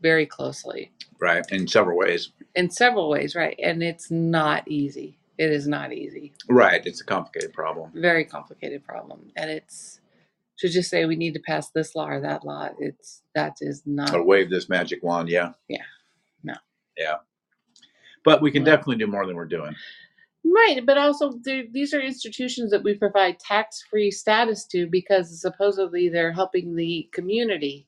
[0.00, 0.90] very closely
[1.20, 1.44] Right.
[1.52, 2.30] In several ways.
[2.54, 3.58] in several ways, right?
[3.62, 5.18] And it's not easy.
[5.36, 6.32] It is not easy.
[6.48, 6.80] Right.
[6.86, 7.90] It's a complicated problem.
[7.94, 10.00] Very complicated problem, and it's
[10.60, 12.70] to just say we need to pass this law or that law.
[12.78, 15.52] It's that is not Or wave this magic wand, yeah.
[15.68, 15.82] Yeah.
[16.42, 16.54] No.
[16.96, 17.16] Yeah.
[18.24, 19.74] But we can definitely do more than we're doing.
[20.44, 26.08] Right, but also they're- these are institutions that we provide tax-free status to because supposedly
[26.08, 27.86] they're helping the community.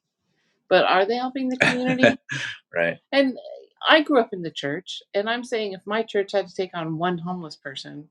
[0.69, 2.05] But are they helping the community?
[2.75, 2.99] Right.
[3.13, 3.39] and
[3.87, 6.71] I grew up in the church, and I'm saying if my church had to take
[6.75, 8.09] on one homeless person,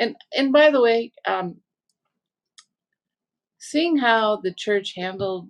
[0.00, 1.60] and and by the way, um,
[3.58, 5.48] seeing how the church handled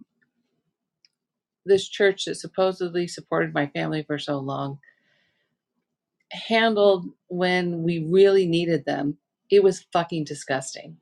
[1.64, 4.78] this church that supposedly supported my family for so long
[6.32, 9.18] handled when we really needed them,
[9.50, 10.96] it was fucking disgusting.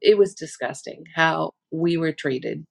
[0.00, 2.64] It was disgusting how we were treated.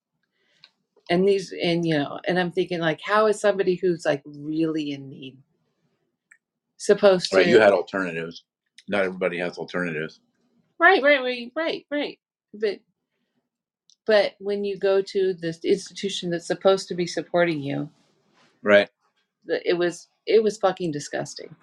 [1.10, 4.92] And these, and you know, and I'm thinking, like, how is somebody who's like really
[4.92, 5.38] in need
[6.78, 7.38] supposed to?
[7.38, 7.48] Right.
[7.48, 8.44] You had alternatives.
[8.90, 10.20] Not everybody has alternatives.
[10.80, 12.20] Right, right, right, right, right.
[12.54, 12.80] But
[14.06, 17.90] but when you go to this institution that's supposed to be supporting you,
[18.64, 18.90] Right.
[19.48, 21.56] The- it was it was fucking disgusting.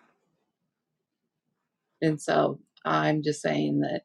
[2.03, 4.03] And so I'm just saying that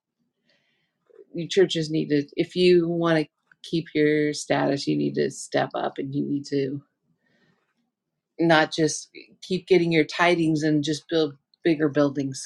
[1.34, 3.28] you churches need to if you want to
[3.64, 6.82] keep your status, you need to step up and you need to
[8.40, 9.10] not just
[9.42, 12.44] keep getting your tidings and just build bigger buildings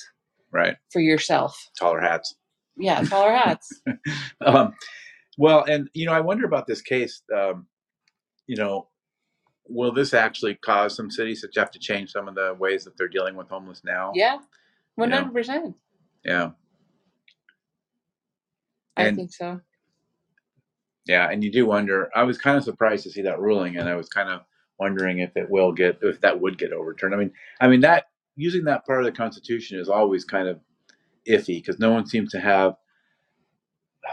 [0.51, 0.77] Right.
[0.91, 1.69] for yourself.
[1.79, 2.35] Taller hats.
[2.77, 3.81] Yeah, taller hats.
[4.45, 4.73] um,
[5.37, 7.21] well, and you know, I wonder about this case.
[7.35, 7.67] Um,
[8.47, 8.87] you know,
[9.67, 12.97] will this actually cause some cities to have to change some of the ways that
[12.97, 14.11] they're dealing with homeless now?
[14.15, 14.37] Yeah,
[14.95, 15.75] one hundred percent.
[16.25, 16.51] Yeah.
[18.95, 19.61] I And- think so.
[21.05, 22.09] Yeah, and you do wonder.
[22.15, 24.41] I was kind of surprised to see that ruling, and I was kind of
[24.79, 27.13] wondering if it will get, if that would get overturned.
[27.13, 28.05] I mean, I mean that
[28.37, 30.59] using that part of the Constitution is always kind of
[31.27, 32.75] iffy because no one seems to have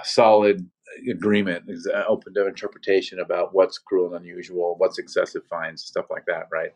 [0.03, 0.69] solid
[1.11, 6.07] agreement, ex- uh, open to interpretation about what's cruel and unusual, what's excessive fines, stuff
[6.11, 6.47] like that.
[6.53, 6.71] Right?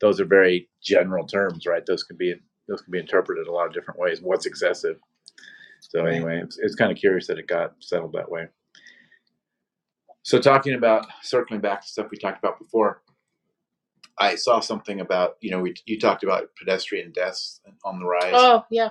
[0.00, 1.84] Those are very general terms, right?
[1.86, 2.34] Those can be
[2.68, 4.20] those can be interpreted a lot of different ways.
[4.22, 4.96] What's excessive?
[5.80, 8.48] So anyway, it's, it's kind of curious that it got settled that way.
[10.22, 13.02] So talking about circling back to stuff we talked about before,
[14.18, 18.32] I saw something about you know we you talked about pedestrian deaths on the rise.
[18.34, 18.90] Oh yeah,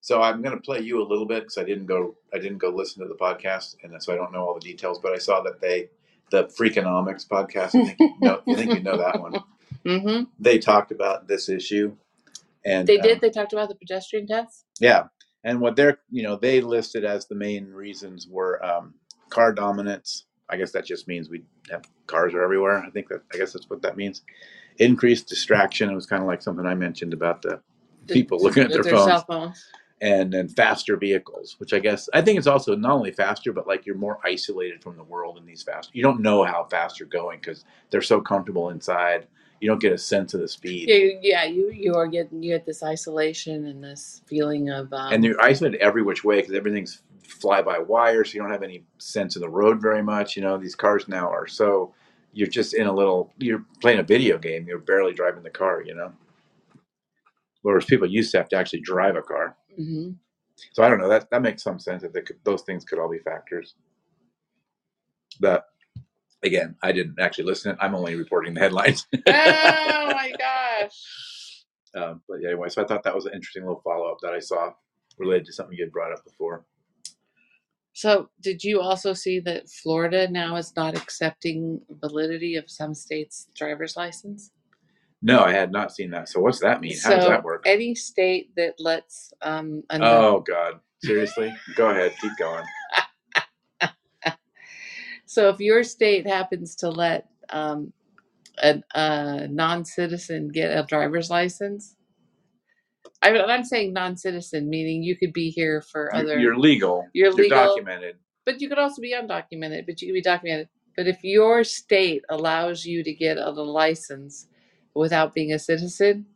[0.00, 2.58] So I'm going to play you a little bit because I didn't go I didn't
[2.58, 4.98] go listen to the podcast and so I don't know all the details.
[4.98, 5.90] But I saw that they
[6.30, 7.74] the Freakonomics podcast.
[7.74, 9.34] I think you know, I think you know that one.
[9.86, 11.96] hmm They talked about this issue,
[12.64, 13.20] and they um, did.
[13.20, 14.64] They talked about the pedestrian deaths.
[14.80, 15.04] yeah,
[15.44, 18.94] and what they're you know they listed as the main reasons were um,
[19.30, 20.24] car dominance.
[20.50, 22.78] I guess that just means we have cars are everywhere.
[22.78, 24.22] I think that I guess that's what that means.
[24.78, 25.90] Increased distraction.
[25.90, 27.60] It was kind of like something I mentioned about the
[28.06, 29.66] The- people looking at with their phones, phones.
[30.00, 33.66] And then faster vehicles, which I guess I think it's also not only faster, but
[33.66, 35.90] like you're more isolated from the world in these fast.
[35.92, 39.26] You don't know how fast you're going because they're so comfortable inside.
[39.60, 40.88] You don't get a sense of the speed.
[40.88, 41.44] Yeah, you- yeah.
[41.44, 45.40] You you are getting you get this isolation and this feeling of um, and you're
[45.42, 49.36] isolated every which way because everything's fly by wire, so you don't have any sense
[49.36, 50.36] of the road very much.
[50.36, 51.92] You know, these cars now are so
[52.32, 54.66] you're just in a little you're playing a video game.
[54.68, 55.82] You're barely driving the car.
[55.82, 56.12] You know,
[57.62, 59.56] whereas people used to have to actually drive a car.
[59.78, 60.16] Mhm.
[60.72, 61.08] So I don't know.
[61.08, 63.74] That that makes some sense that could, those things could all be factors.
[65.40, 65.66] But
[66.42, 67.76] again, I didn't actually listen.
[67.80, 69.06] I'm only reporting the headlines.
[69.14, 69.20] oh
[70.12, 71.64] my gosh.
[71.94, 74.40] um, but anyway, so I thought that was an interesting little follow up that I
[74.40, 74.72] saw
[75.18, 76.64] related to something you had brought up before.
[77.92, 83.48] So, did you also see that Florida now is not accepting validity of some states'
[83.56, 84.52] driver's license?
[85.22, 86.28] No, I had not seen that.
[86.28, 86.96] So what's that mean?
[87.02, 87.64] How does that work?
[87.66, 90.80] Any state that lets um, Oh God!
[91.02, 91.54] Seriously?
[91.76, 92.14] Go ahead.
[92.20, 92.64] Keep going.
[95.26, 97.92] So if your state happens to let um,
[98.62, 101.96] a, a non-citizen get a driver's license,
[103.22, 107.06] I mean, I'm saying non-citizen, meaning you could be here for You're- other, You're legal.
[107.12, 107.58] You're legal.
[107.58, 108.16] documented.
[108.46, 110.68] but you could also be undocumented, but you could be documented.
[110.96, 114.46] But if your state allows you to get a license
[114.98, 116.26] without being a citizen,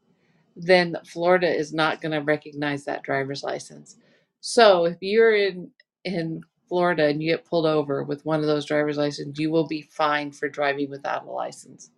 [0.57, 3.97] then Florida is not going to recognize that driver's license.
[4.41, 5.71] So if you're in
[6.05, 9.67] in Florida and you get pulled over with one of those driver's licenses, you will
[9.67, 11.91] be fined for driving without a license.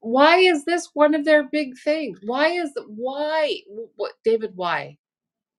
[0.00, 2.20] Why is this one of their big things?
[2.22, 3.60] Why is why
[3.96, 4.98] what David why?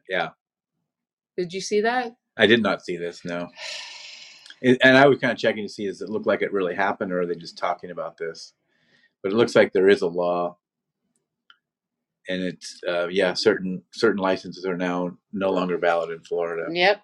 [0.08, 0.30] Yeah.
[1.38, 2.15] Did you see that?
[2.38, 3.26] I did not see this.
[3.26, 3.50] No.
[4.82, 7.12] And I was kind of checking to see does it look like it really happened
[7.12, 8.54] or are they just talking about this?
[9.21, 10.58] But it looks like there is a law,
[12.30, 16.65] and it's uh, yeah certain certain licenses are now no longer valid in Florida.
[16.71, 17.01] Yep.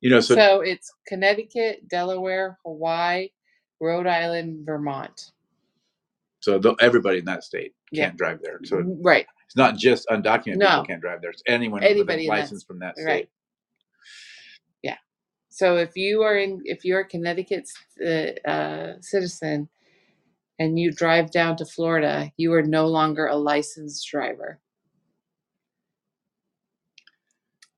[0.00, 3.28] You know, so, So it's Connecticut, Delaware, Hawaii,
[3.80, 5.30] Rhode Island, Vermont.
[6.40, 8.58] so th- everybody in that state can't drive there.
[8.64, 9.26] So Right.
[9.46, 10.68] it's not just undocumented No.
[10.68, 11.30] people can't drive there.
[11.30, 13.06] It's anyone with Anybody a in that- license from that state.
[13.06, 13.30] Right.
[15.52, 17.68] So if you are in, if you're a Connecticut
[18.02, 19.68] uh, uh, citizen
[20.58, 24.60] and you drive down to Florida, you are no longer a licensed driver.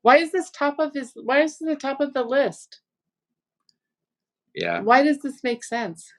[0.03, 1.15] Why is this top of his?
[1.17, 2.81] Why is this the top of the list?
[4.55, 4.83] Yeah.
[4.83, 6.13] Why does this make sense?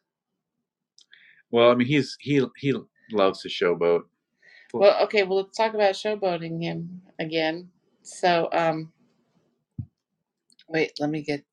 [1.52, 2.74] Well, I mean, he's he he
[3.14, 4.02] loves to showboat.
[4.74, 5.24] Well, okay.
[5.24, 7.70] Well, let's talk about showboating him again.
[8.02, 8.92] So, um,
[10.68, 10.94] wait.
[11.00, 11.44] Let me get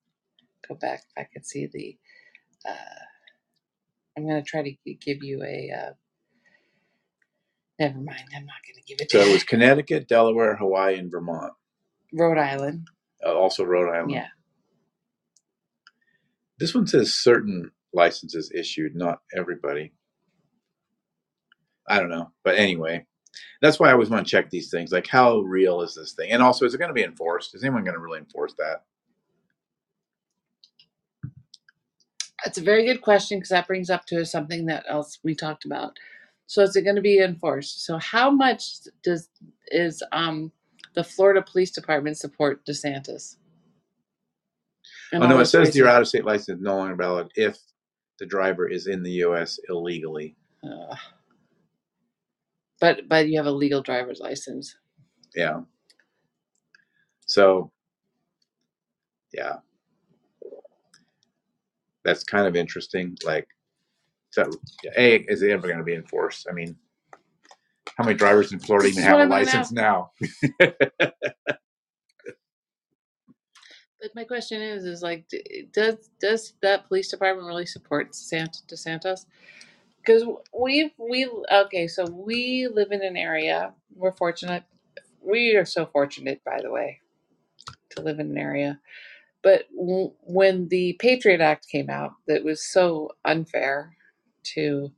[0.69, 1.03] go back.
[1.17, 1.97] I can see the.
[2.69, 3.05] Uh,
[4.17, 5.71] I'm gonna try to gi- give you a.
[5.77, 5.93] Uh,
[7.79, 8.25] never mind.
[8.37, 9.09] I'm not gonna give it.
[9.11, 9.23] To you.
[9.23, 11.53] So to it was Connecticut, Delaware, Hawaii, and Vermont.
[12.13, 12.89] Rhode Island.
[13.25, 14.11] Uh, also Rhode Island.
[14.13, 14.29] Yeah.
[16.59, 19.93] This one says certain licenses issued, not everybody.
[21.89, 23.07] I don't know, but anyway,
[23.61, 24.93] that's why I always want to check these things.
[24.93, 26.31] Like, how real is this thing?
[26.31, 27.55] And also, is it going to be enforced?
[27.55, 28.85] Is anyone going to really enforce that?
[32.45, 35.65] That's a very good question because that brings up to something that else we talked
[35.65, 35.97] about.
[36.47, 37.85] So is it going to be enforced?
[37.85, 39.29] So how much does
[39.69, 40.53] is um
[40.95, 43.37] the Florida Police Department support DeSantis?
[45.13, 47.59] And oh no, it says your out-of-state license is no longer valid if
[48.19, 49.59] the driver is in the U.S.
[49.69, 50.37] illegally.
[50.65, 50.99] Ugh.
[52.81, 54.77] but but you have a legal driver's license.
[55.35, 55.61] Yeah.
[57.27, 57.71] So,
[59.33, 59.57] yeah,
[62.05, 63.17] that's kind of interesting.
[63.25, 63.47] Like,
[64.31, 64.51] so,
[64.97, 66.47] a is it ever going to be enforced?
[66.51, 66.77] I mean,
[67.97, 70.13] how many drivers in Florida even have a license now?
[74.03, 75.31] But my question is, is like,
[75.73, 79.27] does does that police department really support Sant- DeSantis?
[79.99, 83.73] Because we we okay, so we live in an area.
[83.95, 84.65] We're fortunate.
[85.25, 86.99] We are so fortunate, by the way,
[87.91, 88.81] to live in an area.
[89.43, 93.97] But w- when the Patriot Act came out, that was so unfair
[94.55, 94.93] to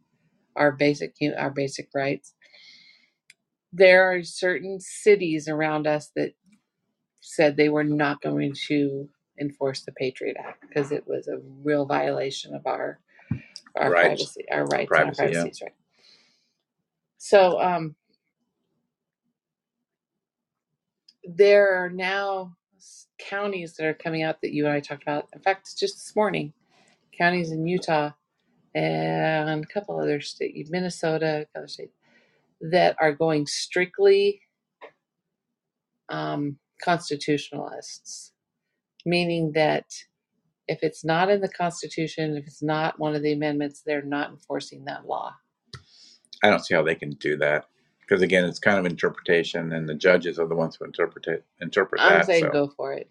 [0.56, 2.34] our basic hu- our basic rights.
[3.72, 6.34] There are certain cities around us that
[7.20, 9.08] said they were not going to
[9.40, 13.00] enforce the Patriot Act because it was a real violation of our
[13.76, 14.34] our Rights.
[14.34, 15.46] privacy, our rights, Privacy, and yeah.
[15.46, 15.74] our privacies, right?
[17.18, 17.96] So, um,
[21.24, 22.56] there are now
[23.18, 25.28] counties that are coming out that you and I talked about.
[25.32, 26.52] In fact, just this morning,
[27.16, 28.10] counties in Utah
[28.74, 31.96] and a couple other states, Minnesota, other states,
[32.60, 34.40] that are going strictly
[36.08, 38.32] um, constitutionalists,
[39.06, 39.86] meaning that
[40.66, 44.30] if it's not in the Constitution, if it's not one of the amendments, they're not
[44.30, 45.34] enforcing that law.
[46.42, 47.66] I don't see how they can do that
[48.06, 51.44] because again, it's kind of interpretation, and the judges are the ones who interpret it,
[51.60, 52.26] interpret I'm that.
[52.26, 52.50] saying so.
[52.52, 53.08] go for it.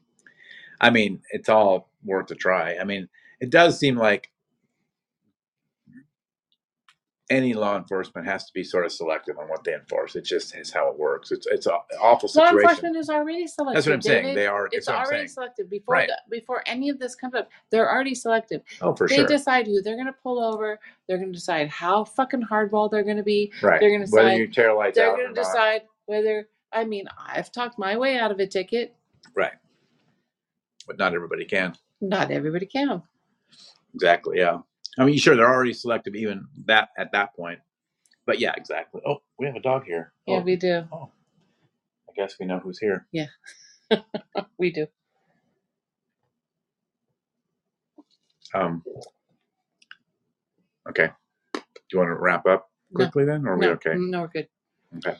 [0.81, 2.77] I mean, it's all worth a try.
[2.77, 3.07] I mean,
[3.39, 4.29] it does seem like
[7.29, 10.15] any law enforcement has to be sort of selective on what they enforce.
[10.15, 11.31] It just is how it works.
[11.31, 12.55] It's it's an awful situation.
[12.55, 13.75] Law enforcement is already selective.
[13.75, 14.35] That's what I'm saying.
[14.35, 14.67] They are.
[14.71, 16.09] It's already selective before Right.
[16.09, 17.49] the, before any of this comes up.
[17.71, 18.61] They're already selective.
[18.81, 19.25] Oh, for they sure.
[19.27, 20.79] decide who they're going to pull over.
[21.07, 23.51] They're going to decide how fucking hardball they're going to be.
[23.61, 23.79] right.
[23.79, 25.47] they're gonna decide Whether you tear lights out, They're going to not.
[25.47, 26.49] decide whether.
[26.73, 28.95] I mean, I've talked my way out of a ticket.
[29.35, 29.53] Right.
[30.87, 31.73] But not everybody can.
[32.01, 33.01] Not everybody can.
[33.95, 34.39] Exactly.
[34.39, 34.57] Yeah.
[34.97, 37.59] I mean, sure, they're already selective even that at that point.
[38.25, 39.01] But yeah, exactly.
[39.05, 40.13] Oh, we have a dog here.
[40.27, 40.85] Yeah, oh, we do.
[40.91, 41.09] Oh,
[42.09, 43.05] I guess we know who's here.
[43.11, 43.25] Yeah,
[44.57, 44.87] we do.
[48.53, 48.83] Um.
[50.87, 51.09] Okay.
[51.53, 53.05] Do you want to wrap up No.
[53.05, 53.93] quickly then, or are we okay?
[53.95, 54.47] No, we're good.
[54.97, 55.17] Okay.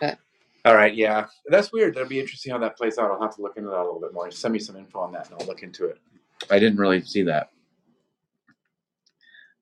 [0.00, 0.18] But-
[0.64, 1.26] All right, yeah.
[1.46, 1.94] That's weird.
[1.94, 3.10] That'll be interesting how that plays out.
[3.10, 4.30] I'll have to look into that a little bit more.
[4.30, 5.98] Send me some info on that and I'll look into it.
[6.50, 7.50] I didn't really see that.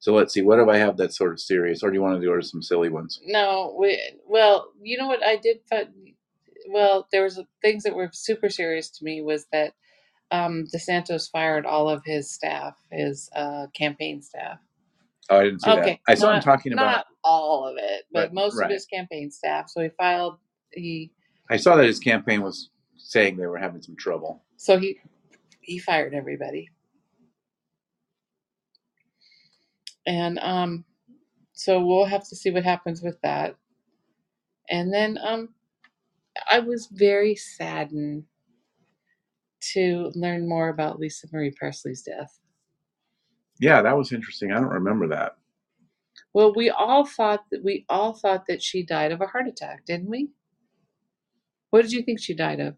[0.00, 0.42] So let's see.
[0.42, 2.62] What do I have that's sort of serious, or do you want to do some
[2.62, 3.20] silly ones?
[3.26, 5.88] No, we well, you know what I did find.
[6.70, 9.74] Well, there was things that were super serious to me was that
[10.30, 14.58] um, DeSantis fired all of his staff, his uh, campaign staff.
[15.30, 16.12] Oh, I didn't see Okay, that.
[16.12, 16.84] I saw him talking about.
[16.86, 18.66] Not all of it, but Right, most right.
[18.66, 19.68] of his campaign staff.
[19.70, 20.38] So he filed.
[20.72, 21.10] He
[21.50, 24.42] I saw that his campaign was saying they were having some trouble.
[24.56, 24.98] so he
[25.60, 26.68] he fired everybody.
[30.08, 30.86] And um
[31.54, 33.56] so we'll have to see what happens with that.
[34.70, 35.50] And then um
[36.50, 38.24] I was very saddened
[39.74, 42.40] to learn more about Lisa Marie Presley's death.
[43.60, 44.52] Yeah, that was interesting.
[44.52, 45.36] I don't remember that.
[46.32, 49.84] Well, we all thought that we all thought that she died of a heart attack,
[49.86, 50.30] didn't we?
[51.70, 52.76] What did you think she died of?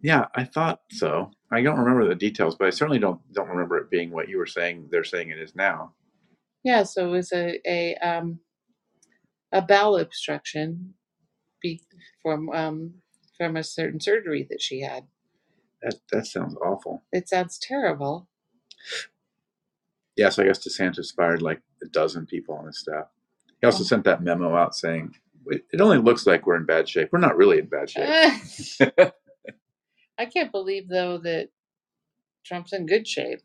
[0.00, 1.30] Yeah, I thought so.
[1.50, 4.38] I don't remember the details, but I certainly don't don't remember it being what you
[4.38, 4.88] were saying.
[4.90, 5.94] They're saying it is now.
[6.68, 8.40] Yeah, so it was a a um
[9.52, 10.94] a bowel obstruction
[11.62, 11.82] be,
[12.22, 12.94] from um
[13.38, 15.04] from a certain surgery that she had.
[15.82, 17.04] That that sounds awful.
[17.12, 18.28] It sounds terrible.
[20.16, 23.06] Yeah, so I guess DeSantis fired like a dozen people on his staff.
[23.60, 23.86] He also Oh.
[23.86, 25.14] sent that memo out saying
[25.46, 27.10] "It- it only looks like we're in bad shape.
[27.12, 28.08] We're not really in bad shape.
[30.18, 31.50] I can't believe though that
[32.44, 33.40] Trump's in good shape.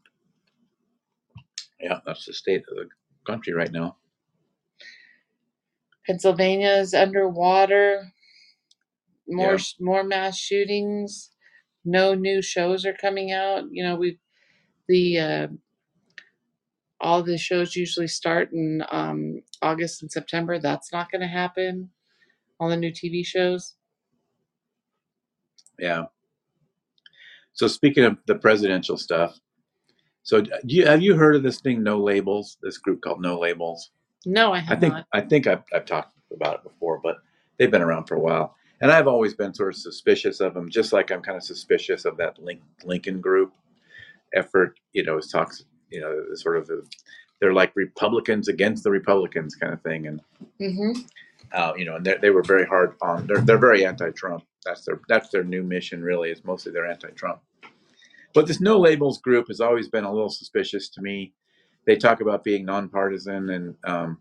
[1.80, 2.90] yeah, that's the state of the
[3.26, 3.98] country right now.
[6.08, 8.12] Pennsylvania is underwater.
[9.28, 9.64] More Yeah.
[9.80, 11.32] more mass shootings.
[11.86, 13.66] No new shows are coming out.
[13.72, 14.20] You know, we
[14.90, 15.48] the uh,
[17.02, 20.60] all the shows usually start in um, August and September.
[20.60, 21.92] That's not going to happen.
[22.60, 23.76] All the new TV shows.
[25.80, 26.06] Yeah.
[27.54, 29.40] So speaking of the presidential stuff,
[30.24, 32.58] so do you have you heard of this thing, No Labels?
[32.62, 33.92] This group called No Labels.
[34.26, 35.06] No, I I have think not.
[35.14, 37.18] I think I've, I've talked about it before, but
[37.58, 40.70] they've been around for a while, and I've always been sort of suspicious of them,
[40.70, 43.54] just like I'm kind of suspicious of that Link, Lincoln Group
[44.34, 44.80] effort.
[44.94, 46.70] You know, it talks, you know, sort of
[47.40, 50.22] they're like Republicans against the Republicans kind of thing, and
[50.60, 50.92] hmm
[51.52, 53.28] uh, you know, and they they were very hard on.
[53.28, 54.44] They're they're very anti-Trump.
[54.66, 56.02] That's their that's their new mission.
[56.04, 57.40] Really, is mostly they're anti-Trump.
[58.34, 61.34] But this No Labels group has always been a little suspicious to me.
[61.86, 64.20] They talk about being nonpartisan and um,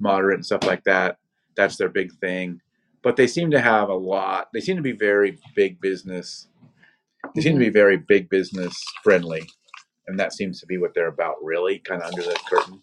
[0.00, 1.18] moderate and stuff like that.
[1.56, 2.60] That's their big thing.
[3.02, 4.48] But they seem to have a lot.
[4.52, 6.48] They seem to be very big business.
[7.34, 9.48] They seem to be very big business friendly,
[10.06, 12.82] and that seems to be what they're about, really, kind of under the curtain.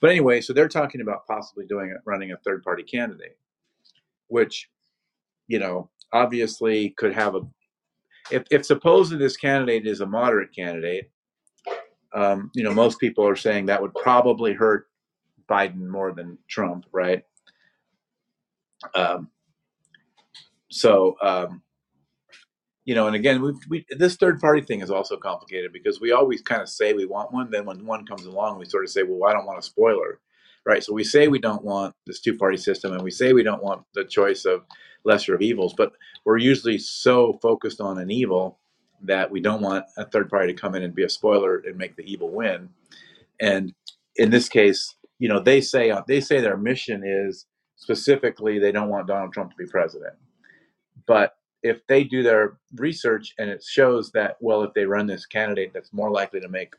[0.00, 3.36] But anyway, so they're talking about possibly doing it, running a third party candidate,
[4.28, 4.70] which,
[5.46, 7.40] you know, obviously could have a.
[8.30, 11.10] If, if supposed this candidate is a moderate candidate,
[12.12, 14.88] um, you know, most people are saying that would probably hurt
[15.48, 17.22] Biden more than Trump, right?
[18.94, 19.28] Um,
[20.70, 21.62] so, um,
[22.84, 26.12] you know, and again, we, we this third party thing is also complicated because we
[26.12, 28.90] always kind of say we want one, then when one comes along, we sort of
[28.90, 30.20] say, well, I don't want a spoiler,
[30.66, 30.82] right?
[30.82, 33.62] So we say we don't want this two party system, and we say we don't
[33.62, 34.64] want the choice of
[35.04, 35.92] lesser of evils, but
[36.24, 38.58] we're usually so focused on an evil
[39.02, 41.76] that we don't want a third party to come in and be a spoiler and
[41.76, 42.68] make the evil win.
[43.40, 43.72] And
[44.16, 47.46] in this case, you know, they say uh, they say their mission is
[47.76, 50.14] specifically they don't want Donald Trump to be president.
[51.06, 55.26] But if they do their research and it shows that well, if they run this
[55.26, 56.74] candidate that's more likely to make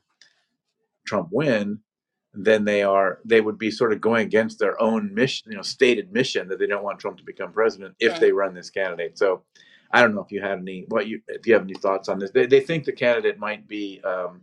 [1.06, 1.80] Trump win,
[2.34, 5.64] then they are they would be sort of going against their own mission, you know,
[5.64, 9.18] stated mission that they don't want Trump to become president if they run this candidate.
[9.18, 9.44] So
[9.92, 12.20] I don't know if you had any what you if you have any thoughts on
[12.20, 12.32] this.
[12.32, 14.42] They, they think the candidate might be um,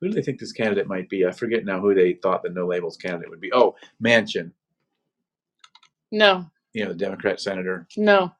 [0.00, 1.26] who do they think this candidate might be?
[1.26, 3.52] I forget now who they thought the no labels candidate would be.
[3.52, 4.50] Oh, Manchin,
[6.10, 7.86] No, you know, the Democrat senator.
[7.96, 8.32] no,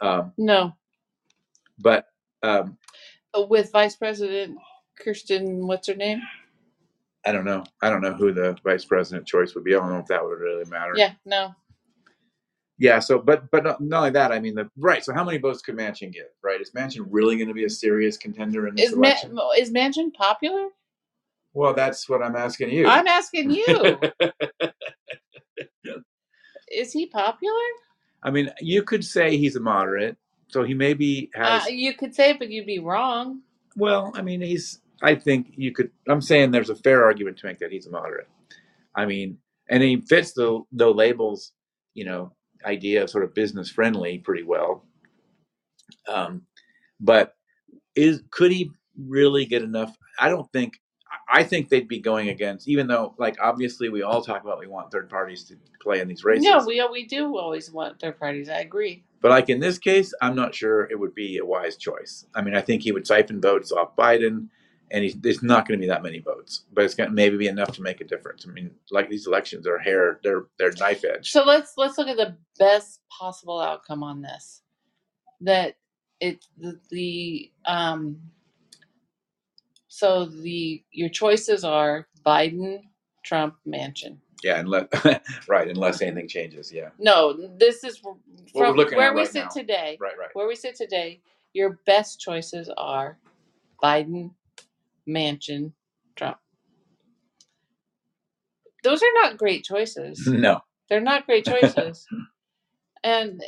[0.00, 0.74] Um, no.
[1.78, 2.08] but
[2.42, 2.76] um,
[3.36, 4.58] Uh, With Vice President
[4.96, 6.20] Kirsten, what's her name?
[7.26, 7.64] I don't know.
[7.82, 9.74] I don't know who the vice president choice would be.
[9.74, 10.92] I don't know if that would really matter.
[10.96, 11.54] Yeah, no.
[12.78, 13.00] Yeah.
[13.00, 14.32] So, but but not, not only that.
[14.32, 15.04] I mean, the right.
[15.04, 16.32] So, how many votes could Manchin get?
[16.44, 16.60] Right?
[16.60, 19.38] Is Manchin really going to be a serious contender in this Is Ma- election?
[19.58, 20.68] is Manchin popular?
[21.56, 22.86] well, that's what I'm asking you.
[22.86, 23.98] I'm asking you.
[26.70, 27.54] is he popular?
[28.22, 30.18] I mean, you could say he's a moderate,
[30.48, 31.64] so he maybe has.
[31.64, 33.40] Uh, you could say, it, but you'd be wrong.
[33.74, 34.80] Well, I mean, he's.
[35.02, 35.90] I think you could.
[36.08, 38.28] I'm saying there's a fair argument to make that he's a moderate.
[38.94, 39.38] I mean,
[39.68, 41.52] and he fits the the labels,
[41.94, 42.32] you know,
[42.64, 44.84] idea of sort of business friendly pretty well.
[46.08, 46.42] Um,
[47.00, 47.34] but
[47.94, 49.96] is could he really get enough?
[50.18, 50.74] I don't think.
[51.28, 54.66] I think they'd be going against, even though, like, obviously, we all talk about we
[54.66, 56.44] want third parties to play in these races.
[56.44, 58.48] No, we we do always want third parties.
[58.48, 59.04] I agree.
[59.20, 62.26] But like in this case, I'm not sure it would be a wise choice.
[62.34, 64.48] I mean, I think he would siphon votes off Biden,
[64.90, 67.36] and he's, there's not going to be that many votes, but it's going to maybe
[67.36, 68.46] be enough to make a difference.
[68.48, 71.30] I mean, like these elections are hair, they're they're knife edge.
[71.30, 74.62] So let's let's look at the best possible outcome on this.
[75.40, 75.76] That
[76.20, 78.18] it the, the um
[79.88, 82.80] so the your choices are Biden,
[83.24, 84.18] Trump, Manchin.
[84.42, 84.86] Yeah, unless
[85.48, 86.70] right, unless anything changes.
[86.72, 88.18] Yeah, No, this is from
[88.52, 89.48] where we sit now.
[89.48, 89.96] today.
[90.00, 90.28] right, right.
[90.34, 91.20] Where we sit today,
[91.54, 93.18] your best choices are
[93.82, 94.30] Biden,
[95.08, 95.72] Manchin,
[96.16, 96.38] Trump.
[98.82, 100.26] Those are not great choices.
[100.30, 102.06] No, They're not great choices.
[103.02, 103.42] and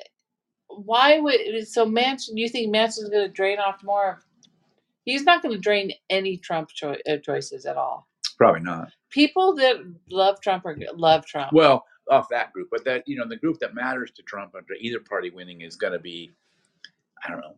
[0.69, 2.31] why would so Manchin?
[2.35, 4.21] You think Manchin's going to drain off more?
[5.05, 8.07] He's not going to drain any Trump choi- uh, choices at all.
[8.37, 8.91] probably not.
[9.11, 9.77] People that
[10.11, 11.53] love Trump are love Trump.
[11.53, 14.75] Well, off that group, but that you know, the group that matters to Trump under
[14.81, 16.31] either party winning is going to be,
[17.25, 17.57] I don't know,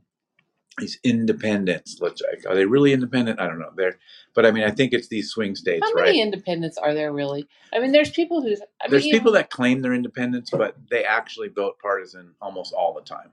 [0.80, 1.98] these independents.
[2.00, 3.40] Let's are they really independent?
[3.40, 3.70] I don't know.
[3.76, 3.98] They're,
[4.34, 6.06] but I mean, I think it's these swing states, How right?
[6.06, 7.46] many independents are there really?
[7.72, 8.56] I mean, there's people who.
[8.82, 12.94] I There's mean, people that claim they're independents, but they actually vote partisan almost all
[12.94, 13.30] the time.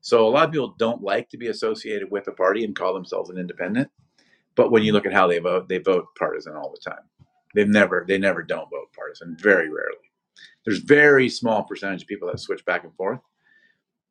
[0.00, 2.94] So a lot of people don't like to be associated with a party and call
[2.94, 3.90] themselves an independent.
[4.54, 7.02] But when you look at how they vote, they vote partisan all the time.
[7.54, 9.36] They've never, they never don't vote partisan.
[9.40, 9.96] Very rarely.
[10.64, 13.20] There's very small percentage of people that switch back and forth.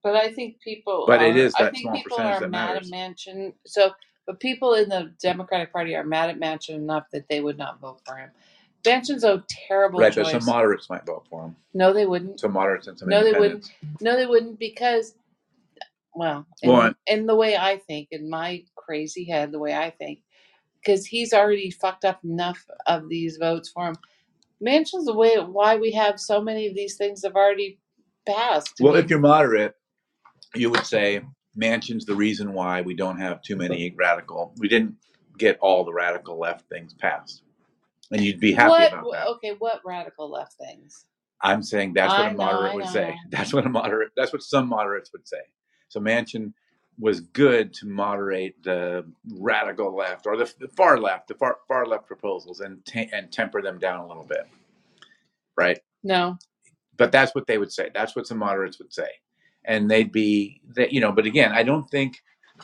[0.05, 1.05] But I think people.
[1.07, 2.91] But it are- is I that think small people percentage are that mad matters.
[2.91, 3.53] at Manchin.
[3.65, 3.91] So,
[4.27, 7.79] but people in the Democratic Party are mad at Manchin enough that they would not
[7.81, 8.29] vote for him.
[8.83, 10.31] Manchin's a terrible right, choice.
[10.31, 11.55] but some moderates might vote for him.
[11.73, 12.39] no, they wouldn't.
[12.39, 13.71] Some moderates and some No, they independents.
[13.99, 15.15] No, they wouldn't because,
[16.13, 19.89] well, in, Well, in the way I think, in my crazy head, the way I
[19.89, 20.19] think,
[20.79, 23.95] because he's already fucked up enough of these votes for him.
[24.63, 27.79] Manchin's the way why we have so many of these things have already
[28.27, 28.75] passed.
[28.79, 29.75] I Well, mean, if you're moderate,
[30.57, 31.21] you would say
[31.59, 34.53] Manchin's the reason why we don't have too many radical.
[34.57, 34.95] We didn't
[35.37, 37.43] get all the radical left things passed,
[38.11, 39.27] and you'd be happy what, about that.
[39.27, 41.05] Okay, what radical left things?
[41.41, 42.91] I'm saying that's what I a moderate I would know.
[42.91, 43.17] say.
[43.29, 44.11] That's what a moderate.
[44.17, 45.41] That's what some moderates would say.
[45.89, 46.53] So Manchin
[46.99, 49.05] was good to moderate the
[49.39, 53.31] radical left or the, the far left, the far far left proposals, and te- and
[53.31, 54.47] temper them down a little bit,
[55.57, 55.79] right?
[56.03, 56.37] No,
[56.97, 57.91] but that's what they would say.
[57.93, 59.09] That's what some moderates would say,
[59.67, 61.11] and they'd be that you know.
[61.11, 62.21] But again, I don't think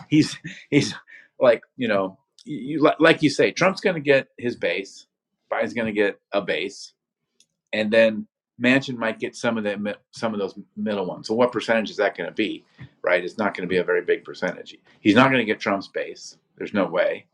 [0.09, 0.37] he's
[0.69, 0.93] he's
[1.39, 3.51] like you know you, like you say.
[3.51, 5.07] Trump's going to get his base.
[5.51, 6.93] Biden's going to get a base,
[7.73, 8.27] and then
[8.61, 11.27] Manchin might get some of the some of those middle ones.
[11.27, 12.63] So what percentage is that going to be?
[13.03, 13.23] Right?
[13.23, 14.75] It's not going to be a very big percentage.
[14.99, 16.37] He's not going to get Trump's base.
[16.57, 17.25] There's no way,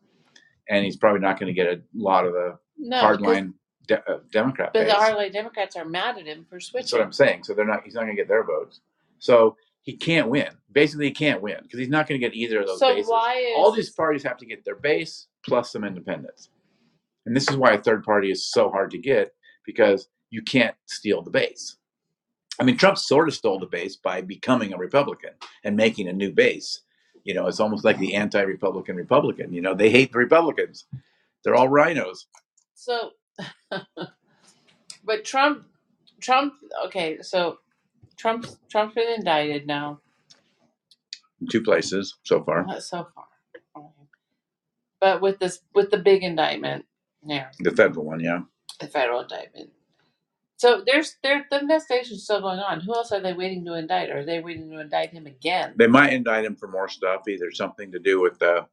[0.69, 3.01] and he's probably not going to get a lot of the no.
[3.01, 3.53] hardline
[3.87, 4.93] de- uh, Democrat But base.
[4.93, 6.85] the hardline Democrats are mad at him for switching.
[6.85, 7.43] That's what I'm saying.
[7.43, 7.83] So they're not.
[7.83, 8.79] He's not going to get their votes.
[9.19, 10.49] So he can't win.
[10.71, 13.09] Basically, he can't win because he's not going to get either of those So bases.
[13.09, 16.49] why is All these parties have to get their base plus some independents,
[17.25, 19.33] and this is why a third party is so hard to get
[19.65, 21.77] because you can't steal the base.
[22.59, 25.31] I mean, Trump sort of stole the base by becoming a Republican
[25.63, 26.81] and making a new base.
[27.23, 29.53] You know, it's almost like the anti-Republican Republican.
[29.53, 30.85] You know, they hate the Republicans.
[31.43, 32.27] They're all rhinos.
[32.73, 33.11] So,
[35.03, 35.65] but Trump,
[36.19, 36.53] Trump.
[36.85, 37.59] Okay, so
[38.17, 40.01] Trump, Trump's been indicted now
[41.51, 42.67] Two places so far.
[42.67, 43.25] uh, so far.
[44.99, 46.85] But with this, with the big indictment,
[47.23, 48.39] yeah, The federal one, yeah.
[48.79, 49.69] the federal indictment.
[50.55, 52.79] So there's there the investigation's still going on.
[52.79, 54.09] Who else are they waiting to indict?
[54.09, 55.75] Are they waiting to indict him again?
[55.77, 58.65] They might indict him for more stuff, either something to do with the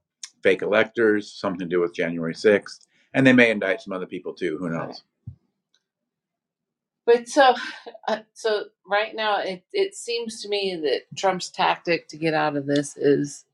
[0.43, 4.33] fake electors, something to do with January 6th, and they may indict some other people
[4.33, 4.57] too.
[4.59, 5.03] Who knows?
[7.07, 7.55] But so,
[8.09, 12.57] uh, so right now, it it seems to me that Trump's tactic to get out
[12.57, 13.45] of this is,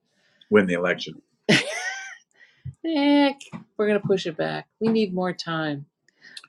[0.51, 1.21] Win the election.
[1.51, 3.33] eh,
[3.77, 4.69] we're gonna push it back.
[4.81, 5.87] We need more time.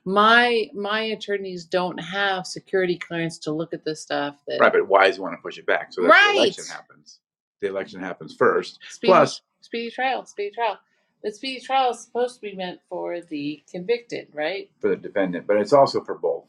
[0.05, 4.35] My my attorneys don't have security clearance to look at this stuff.
[4.47, 5.93] That Right, but why does he want to push it back?
[5.93, 6.33] So that Right.
[6.33, 7.19] the election happens.
[7.61, 8.79] The election happens first.
[8.89, 10.79] speedy, Plus, speedy trial, speedy trial.
[11.23, 14.71] But speedy trial is supposed to be meant for the convicted, right?
[14.79, 16.40] for the defendant, but it's also for both.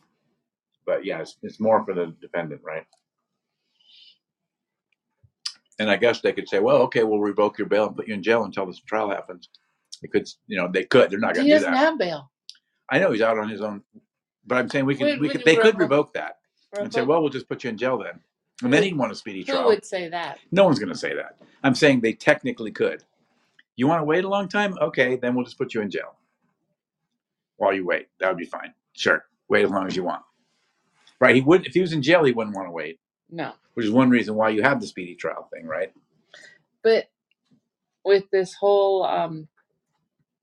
[0.86, 2.84] But yeah, it's, it's more for the defendant, right?
[5.78, 8.14] And I guess they could say, well, okay, we'll revoke your bail and put you
[8.14, 9.48] in jail until this trial happens.
[10.00, 11.10] They could, you know, they could.
[11.10, 11.58] They're not going to do that.
[11.60, 12.30] He doesn't have bail.
[12.90, 13.82] I know he's out on his own,
[14.46, 16.38] but I'm saying we could, Would- we could, they could revoke- revoke that
[16.74, 18.18] and say, well, we'll just put you in jail then,
[18.62, 19.62] and then he'd want a speedy Who trial.
[19.62, 20.38] Who would say that?
[20.50, 21.36] No one's going to say that.
[21.62, 23.04] I'm saying they technically could.
[23.76, 24.76] You want to wait a long time?
[24.80, 26.16] Okay, then we'll just put you in jail.
[27.56, 28.08] while you wait.
[28.20, 28.74] That would be fine.
[28.94, 30.22] Sure, wait as long as you want.
[31.22, 31.36] Right?
[31.36, 31.68] He wouldn't.
[31.68, 32.98] if he was in jail, he wouldn't want to wait,
[33.30, 33.52] No.
[33.74, 35.92] which is one reason why you have the speedy trial thing, right?
[36.82, 37.10] But
[38.04, 39.46] with this whole um,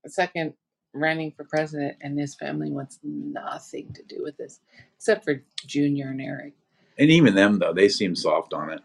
[0.06, 0.54] second
[0.94, 4.60] running for president and his family wants nothing to do with this,
[4.96, 6.54] except for Junior and Eric.
[6.98, 8.80] And even them though, they seem soft on it.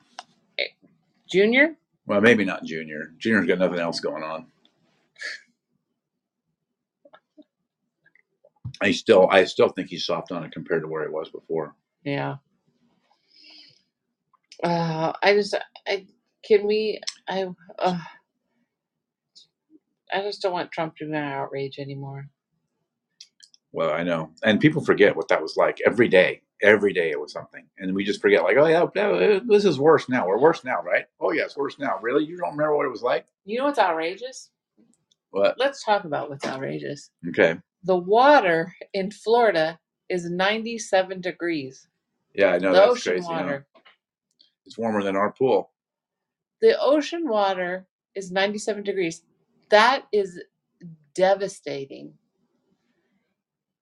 [1.31, 1.75] Junior?
[2.07, 3.13] Well, maybe not Junior.
[3.19, 4.47] Junior's got nothing else going on.
[8.81, 11.73] I still, I still think he's soft on it compared to where he was before.
[12.05, 12.35] Yeah.
[14.63, 15.55] Uh, I just,
[15.87, 16.05] I
[16.45, 17.47] can we, I,
[17.79, 17.99] uh,
[20.13, 22.27] I just don't want Trump to be an outrage anymore.
[23.73, 26.41] Well, I know, and people forget what that was like every day.
[26.63, 28.43] Every day it was something, and we just forget.
[28.43, 30.25] Like, oh yeah, yeah, this is worse now.
[30.25, 31.03] We're worse now, right?
[31.19, 31.99] Oh yeah, it's worse now.
[32.01, 32.23] Really?
[32.23, 33.25] You don't remember what it was like?
[33.43, 34.51] You know what's outrageous?
[35.31, 35.55] What?
[35.59, 37.09] Let's talk about what's outrageous.
[37.27, 37.57] Okay.
[37.83, 39.77] The water in Florida
[40.07, 41.87] is 97 degrees.
[42.35, 43.27] Yeah, I know the that's ocean crazy.
[43.29, 43.59] huh?
[44.65, 45.71] It's warmer than our pool.
[46.61, 49.21] The ocean water is 97 degrees.
[49.69, 50.41] That is
[51.13, 52.13] devastating.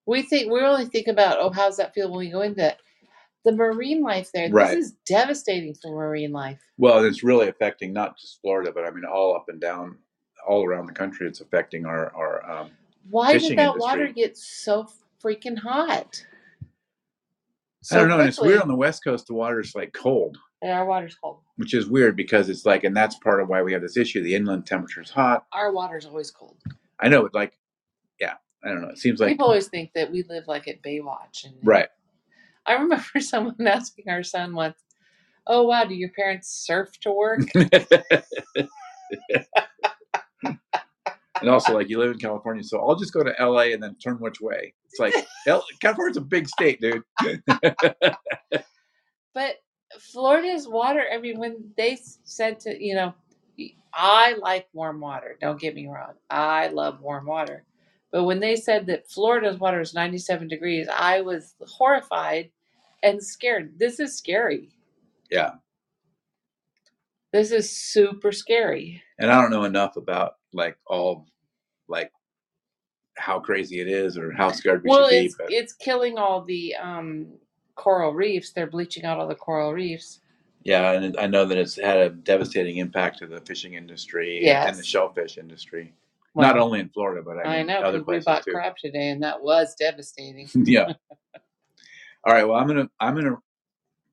[0.06, 2.78] We think we only think about oh how's that feel when we go into it.
[3.46, 4.76] The marine life there, Right.
[4.76, 6.62] this is devastating for marine life.
[6.78, 9.98] Well, it's really affecting not just Florida, but I mean all up and down,
[10.48, 11.28] all around the country.
[11.28, 12.50] It's affecting our our.
[12.50, 12.72] Um,
[13.10, 14.88] Why Fishing did that water get so
[15.24, 16.26] freaking hot?
[17.92, 18.20] I don't know.
[18.20, 19.28] And it's weird on the West Coast.
[19.28, 21.40] The water's like cold, Yeah, our water's cold.
[21.58, 24.22] which is weird because it's like, and that's part of why we have this issue.
[24.24, 25.46] The inland temperature is hot.
[25.54, 26.58] Our water's always cold.
[27.00, 27.58] I know, but like,
[28.20, 28.90] yeah, I don't know.
[28.90, 31.46] It seems like People always think that we live like at Baywatch.
[31.46, 31.90] And right.
[32.66, 34.78] I remember someone asking our son once,
[35.48, 37.42] "Oh wow, do your parents surf to work?"
[41.44, 43.96] and also, like, you live in California, so I'll just go to LA and then
[43.96, 44.74] turn which way.
[44.90, 45.14] It's like
[45.48, 47.04] L- California's a big state, dude.
[49.34, 49.56] But
[50.00, 53.14] Florida's water, I mean, when they said to, you know,
[53.94, 55.38] I like warm water.
[55.42, 56.14] Don't get me wrong.
[56.30, 57.64] I love warm water.
[58.12, 62.52] But when they said that Florida's water is 97 degrees, I was horrified
[63.02, 63.78] and scared.
[63.80, 64.70] This is scary.
[65.32, 65.52] Yeah.
[67.32, 69.02] This is super scary.
[69.18, 71.26] and I don't know enough about like all
[71.94, 72.12] like
[73.18, 75.26] how crazy it is or how scared we well, should be.
[75.28, 77.28] it's But it's killing all the um,
[77.76, 78.52] coral reefs.
[78.52, 80.20] They're bleaching out all the coral reefs.
[80.64, 84.78] yeah, and I know that it's had a devastating impact to the fishing industry and
[84.78, 85.94] the shellfish industry.
[86.36, 88.52] Not only in Florida, but I, I mean, know other 'cause we bought too.
[88.54, 90.50] crab today, and that was devastating.
[90.66, 90.94] yeah.
[92.26, 92.48] All right.
[92.48, 93.38] Well, I'm gonna I'm gonna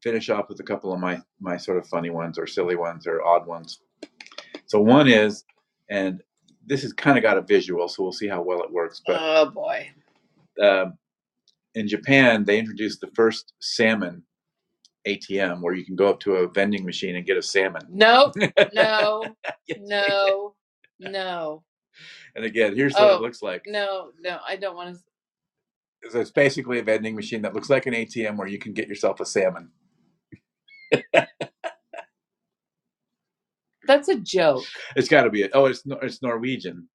[0.03, 3.07] finish off with a couple of my my sort of funny ones or silly ones
[3.07, 3.81] or odd ones.
[4.67, 5.45] So one is,
[5.89, 6.23] and
[6.71, 9.03] this has kind of got a visual, so we'll see how well it works.
[9.07, 9.91] But oh boy.
[10.63, 10.95] um,
[11.75, 14.23] in Japan, they introduced the first salmon
[15.07, 17.83] ATM, where you can go up to a vending machine and get a salmon.
[17.91, 18.33] No,
[18.73, 19.25] No.
[19.67, 20.55] Yes, no.
[21.01, 21.65] No.
[22.37, 23.63] And again, here's what Oh, it looks like.
[23.67, 24.13] No.
[24.21, 24.39] No.
[24.47, 26.11] I don't want to.
[26.11, 28.89] So it's basically a vending machine that looks like an ATM where you can get
[28.89, 29.71] yourself a salmon.
[33.87, 34.65] That's a joke.
[34.97, 35.43] It's got to be.
[35.45, 36.89] A, oh, it's it's Norwegian.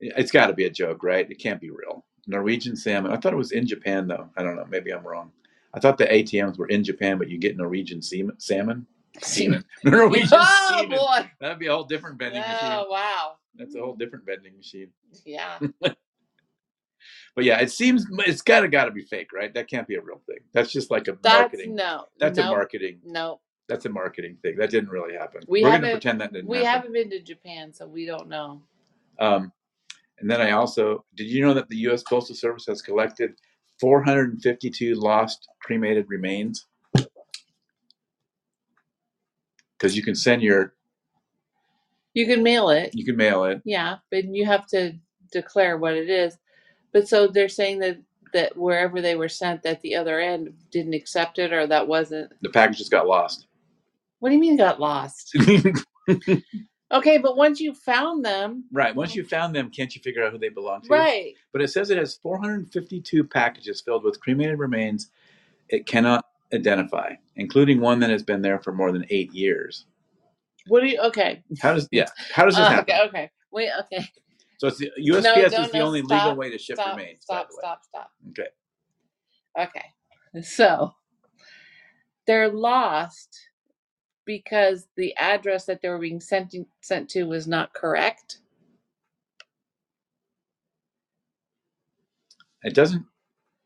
[0.00, 1.30] It's got to be a joke, right?
[1.30, 2.04] It can't be real.
[2.26, 3.12] Norwegian salmon.
[3.12, 4.28] I thought it was in Japan though.
[4.36, 4.66] I don't know.
[4.68, 5.30] Maybe I'm wrong.
[5.74, 8.86] I thought the ATMs were in Japan, but you get Norwegian semen, salmon.
[9.22, 9.64] Semen.
[9.84, 10.98] Norwegian oh semen.
[10.98, 11.30] boy.
[11.40, 12.58] That'd be a whole different vending machine.
[12.62, 13.34] Oh wow.
[13.54, 14.88] That's a whole different vending machine.
[15.24, 15.58] Yeah.
[17.34, 19.52] But yeah, it seems it's gotta gotta be fake, right?
[19.54, 20.38] That can't be a real thing.
[20.52, 21.74] That's just like a That's marketing.
[21.74, 22.04] no.
[22.18, 23.00] That's a marketing.
[23.04, 23.40] No.
[23.68, 24.56] That's a marketing thing.
[24.56, 25.40] That didn't really happen.
[25.48, 26.70] We We're gonna haven't- pretend that didn't We happen.
[26.70, 28.62] haven't been to Japan, so we don't know.
[29.18, 29.52] Um,
[30.18, 32.02] and then I also did you know that the U.S.
[32.02, 33.32] Postal Service has collected
[33.80, 36.66] 452 lost cremated remains?
[39.78, 40.74] Because you can send your,
[42.14, 42.94] You can mail it.
[42.94, 43.60] you can mail it.
[43.64, 44.94] Yeah, but you have to
[45.32, 46.38] declare what it is.
[46.92, 47.98] But so they're saying that
[48.32, 52.32] that wherever they were sent, that the other end didn't accept it, or that wasn't.
[52.42, 53.46] The package just got lost.
[54.24, 55.36] What do you mean got lost?
[56.92, 58.94] Okay, but once you found them, right.
[58.94, 60.88] Once you found them, can't you figure out who they belong to?
[60.88, 61.34] right?
[61.52, 65.10] But it says it has 452 packages filled with cremated remains
[65.68, 69.84] it cannot identify, including one that has been there for more than eight years.
[70.68, 71.00] What do you?
[71.00, 72.06] Okay, How does yeah?
[72.32, 72.94] How does this Uh, happen?
[72.94, 73.30] okay, okay.
[73.52, 74.06] Wait, okay.
[74.58, 76.96] So it's the USPS don't- is the no, only stop, legal way to ship Stop,
[76.96, 77.22] remains.
[77.24, 78.10] stop, stop, stop.
[78.30, 78.48] Okay.
[79.60, 80.92] Okay, so
[82.26, 83.36] they're lost
[84.26, 88.38] because the address that they were being sent sent to was not correct.
[92.62, 93.04] It doesn't.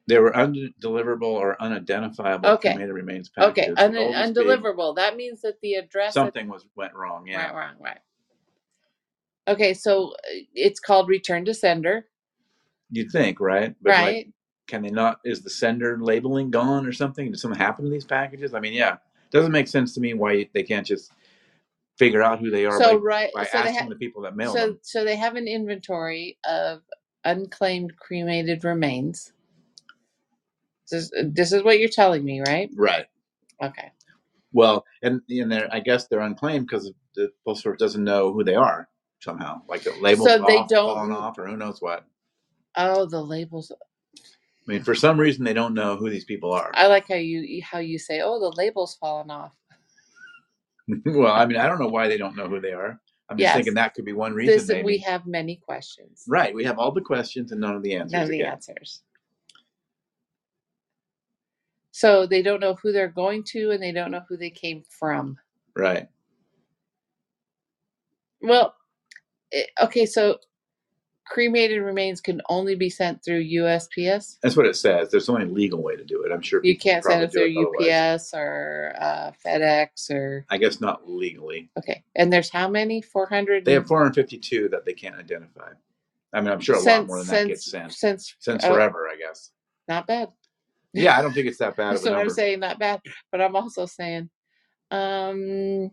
[0.09, 2.71] They were undeliverable or unidentifiable Okay.
[2.73, 3.75] cremated remains packages.
[3.79, 3.95] Okay, un-
[4.35, 4.97] undeliverable.
[4.97, 6.15] That means that the address.
[6.15, 7.27] that- Something was went wrong.
[7.27, 7.47] Yeah.
[7.47, 7.99] Right, wrong, right.
[9.49, 12.07] Okay, so uh, it's called return to sender,
[12.91, 13.75] You'd think, right?
[13.83, 14.33] But like, right?
[14.67, 15.21] can they not?
[15.25, 17.31] Is the sender labeling gone or something?
[17.31, 18.55] Did something happen to these packages?
[18.55, 18.97] I mean, yeah,
[19.31, 21.13] doesn't make sense to me why they can't just
[21.99, 24.23] figure out who they are so by, right, by so they asking ha- the people
[24.23, 24.79] that mail so them.
[24.83, 26.81] so they have an inventory of
[27.25, 29.33] unclaimed cremated remains.
[30.91, 32.71] This, this is what you're telling me, right?
[32.75, 33.07] Right.
[33.63, 33.91] Okay.
[34.53, 38.43] Well, and and they're, I guess they're unclaimed because the postal service doesn't know who
[38.45, 38.89] they are
[39.21, 42.07] somehow, like the labels So they off, don't- falling off, or who knows what.
[42.77, 43.73] Oh, the labels.
[44.69, 46.71] I mean, for some reason, they don't know who these people are.
[46.75, 49.55] I like how you how you say, "Oh, the label's fallen off."
[51.07, 53.01] well, I mean, I don't know why they don't know who they are.
[53.31, 53.55] I'm just Yes.
[53.57, 54.67] thinking that could be one reason.
[54.67, 56.25] This we have many questions.
[56.29, 56.55] right.
[56.55, 58.13] We have all the questions and none of the answers.
[58.13, 58.53] None of the again.
[58.53, 59.03] answers.
[61.93, 64.83] So they don't know who they're going to, and they don't know who they came
[64.89, 65.37] from.
[65.77, 66.09] Right.
[68.41, 68.75] Well,
[69.53, 70.39] eh, okay, so
[71.29, 74.39] cremated remains can only be sent through USPS.
[74.43, 75.11] That's what it says.
[75.11, 76.33] There's only a legal way to do it.
[76.33, 78.21] I'm sure You can't send it through otherwise.
[78.21, 81.71] UPS or uh, FedEx or I guess not legally.
[81.79, 82.03] okay.
[82.17, 83.03] And there's how many?
[83.03, 83.65] Four hundred.
[83.65, 85.71] They have 452 that they can't identify.
[86.33, 89.09] I mean, I'm sure a lot more than that gets sent Since since oh, forever.
[89.09, 89.51] I guess.
[89.87, 90.29] not bad.
[90.93, 93.01] Yeah, I don't think it's that bad That's what I'm saying, not bad.
[93.31, 94.31] But I'm also saying,
[94.91, 95.91] um,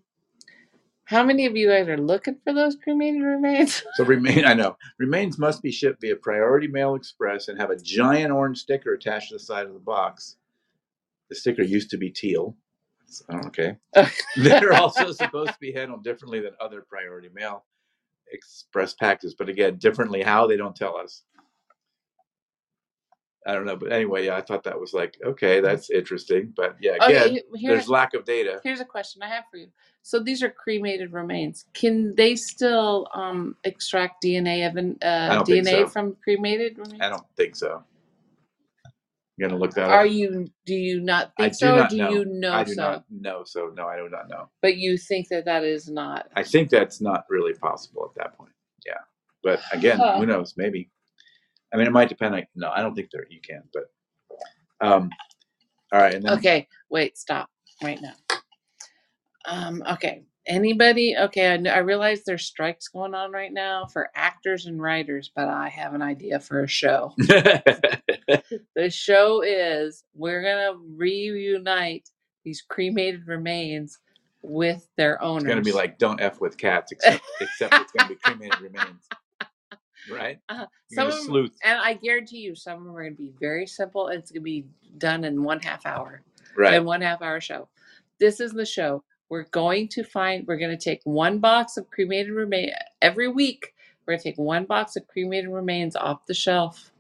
[1.06, 3.84] how many of you guys are looking for those cremated remains?
[3.96, 7.78] So remain, I know remains must be shipped via Priority Mail Express and have a
[7.78, 10.38] giant orange sticker attached to the side of the box.
[11.30, 12.56] The sticker used to be teal.
[13.04, 13.78] It's- oh, okay.
[14.36, 17.64] They're also supposed to be handled differently than other Priority Mail
[18.32, 21.24] Express packages, but again, differently how they don't tell us.
[23.48, 26.76] I don't know, but anyway, yeah, I thought that was like okay, that's interesting, but
[26.82, 28.60] yeah, again, okay, here's there's lack of data.
[28.64, 29.68] here's a question I have for you.
[30.02, 31.66] So these are cremated remains.
[31.74, 35.88] Can they still um, extract DNA evan- uh, DNA so.
[35.88, 37.02] from cremated remains?
[37.02, 37.84] I don't think so.
[39.38, 39.92] You gonna look that up.
[39.92, 40.12] Are up?
[40.12, 40.48] you?
[40.66, 41.76] Do you not think do so?
[41.76, 42.10] not or do know.
[42.12, 42.82] you know I do so?
[42.82, 44.50] not know, so no, I do not know.
[44.62, 46.30] But you think that that is not.
[46.36, 48.54] I think that's not really possible at that point.
[48.86, 48.94] Yeah,
[49.44, 50.54] but again, who knows?
[50.56, 50.90] Maybe.
[51.74, 52.34] I mean, it might depend.
[52.34, 53.64] Like, no, I don't think there you can.
[53.74, 53.92] But
[54.82, 55.10] um,
[55.92, 57.50] all right, and then Okay, wait, stop
[57.84, 58.14] right now.
[59.46, 61.16] Um, okay, anybody?
[61.18, 65.48] Okay, I, I realize there's strikes going on right now for actors and writers, but
[65.48, 67.14] I have an idea for a show.
[68.76, 72.10] The show is we're gonna reunite
[72.44, 74.00] these cremated remains
[74.42, 75.44] with their owners.
[75.44, 79.08] it's gonna be like don't f with cats, except except it's gonna be cremated remains,
[80.12, 80.40] right?
[80.50, 83.32] Uh, some of 'em- sleuth, and I guarantee you, some of them are gonna be
[83.40, 84.08] very simple.
[84.10, 84.66] It's gonna be
[84.98, 86.22] done in one half hour.
[86.58, 86.76] right?
[86.76, 87.68] in one half hour show.
[88.20, 89.04] This is the show.
[89.30, 93.74] We're going to find, we're going to take one box of cremated remains every week.
[94.06, 96.92] We're going to take one box of cremated remains off the shelf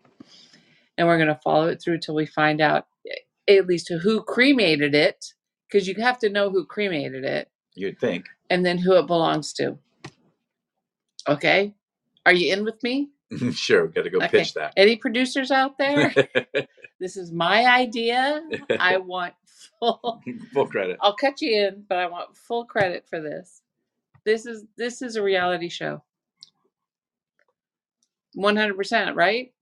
[0.98, 4.22] and we're going to follow it through till we find out eh, at least who
[4.24, 5.34] cremated it
[5.70, 8.26] because you have to know who cremated it You'd think.
[8.50, 9.78] and then who it belongs to.
[11.30, 11.74] Okay?
[12.26, 13.10] Are you in with me?
[13.52, 14.40] sure, we got to go Okay.
[14.40, 14.74] pitch that.
[14.78, 16.14] Any producers out there?
[17.00, 18.42] this is my idea.
[18.80, 19.34] I want
[19.80, 20.22] full
[20.54, 20.98] Full credit.
[21.02, 23.62] I'll cut you in, but I want full credit for this.
[24.26, 26.04] This is this is a reality show.
[28.38, 29.54] 100%, right?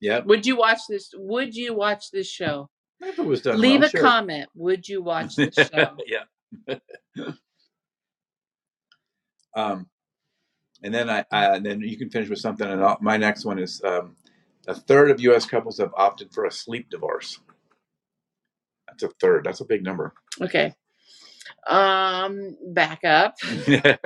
[0.00, 0.20] Yeah.
[0.20, 1.12] Would you watch this?
[1.16, 2.70] Would you watch this show?
[3.00, 4.00] If it was done Leave well, a sure.
[4.00, 4.48] comment.
[4.54, 5.96] Would you watch this show?
[6.06, 6.76] yeah.
[9.54, 9.86] um,
[10.82, 12.68] and then I, I, and then you can finish with something.
[12.68, 14.16] And I'll, my next one is um,
[14.66, 15.46] a third of U.S.
[15.46, 17.40] couples have opted for a sleep divorce.
[18.88, 19.44] That's a third.
[19.44, 20.14] That's a big number.
[20.40, 20.74] okay.
[21.68, 23.36] Um, back up.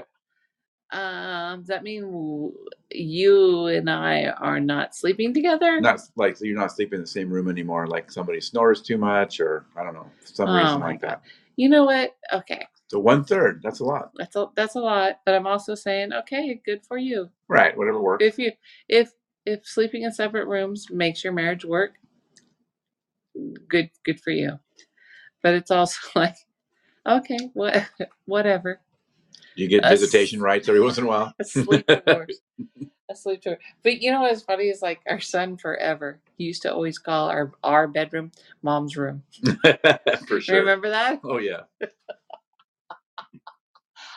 [0.92, 2.52] Um, does that mean
[2.90, 5.80] you and I are not sleeping together?
[5.80, 7.86] not like you're not sleeping in the same room anymore.
[7.86, 11.22] Like somebody snores too much, or I don't know, some Oh reason like that.
[11.54, 12.16] You know what?
[12.32, 13.61] Okay, So one third.
[13.62, 14.11] That's a lot.
[14.16, 15.20] that's a that's a lot.
[15.24, 17.30] But I'm also saying, okay, good for you.
[17.47, 17.76] Right.
[17.76, 18.24] Whatever works.
[18.24, 18.51] if you
[18.88, 19.12] if
[19.47, 21.93] if sleeping in separate rooms makes your marriage work
[23.68, 24.59] good good for you
[25.43, 26.34] but it's also like
[27.07, 27.86] okay what
[28.26, 28.80] whatever
[29.55, 31.32] you get a s- visitation rights every once in a while.
[31.41, 32.41] a sleep divorce
[33.11, 36.62] a sleep divorce but you know what's funny is like our son forever he used
[36.62, 38.30] to always call our our bedroom
[38.62, 39.22] mom's room
[40.28, 40.59] for sure.
[40.59, 41.62] remember that Oh yeah.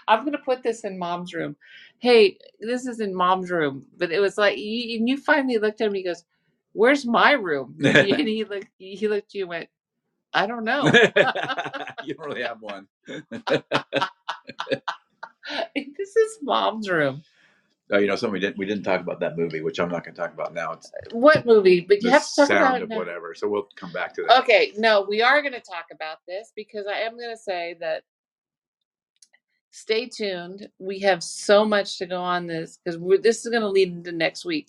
[0.07, 1.55] I'm gonna put this in mom's room
[1.99, 5.81] hey this is in mom's room but it was like you, and you finally looked
[5.81, 6.23] at him he goes
[6.73, 7.75] where's my room?
[7.83, 9.69] and he looked, he looked at you and went,
[10.33, 10.85] I don't know.
[12.03, 12.87] you don't really have one.
[15.75, 17.23] this is mom's room.
[17.91, 20.03] Oh, you know, something we didn't we didn't talk about that movie, which I'm not
[20.03, 20.71] going to talk about now.
[20.71, 21.81] It's uh, What movie?
[21.81, 22.97] But you have to talk about sound it of now.
[22.97, 23.35] whatever.
[23.35, 24.41] So we'll come back to that.
[24.41, 27.75] Okay, no, we are going to talk about this because I am going to say
[27.81, 28.03] that
[29.73, 30.69] stay tuned.
[30.79, 34.11] We have so much to go on this because this is going to lead into
[34.11, 34.67] next week.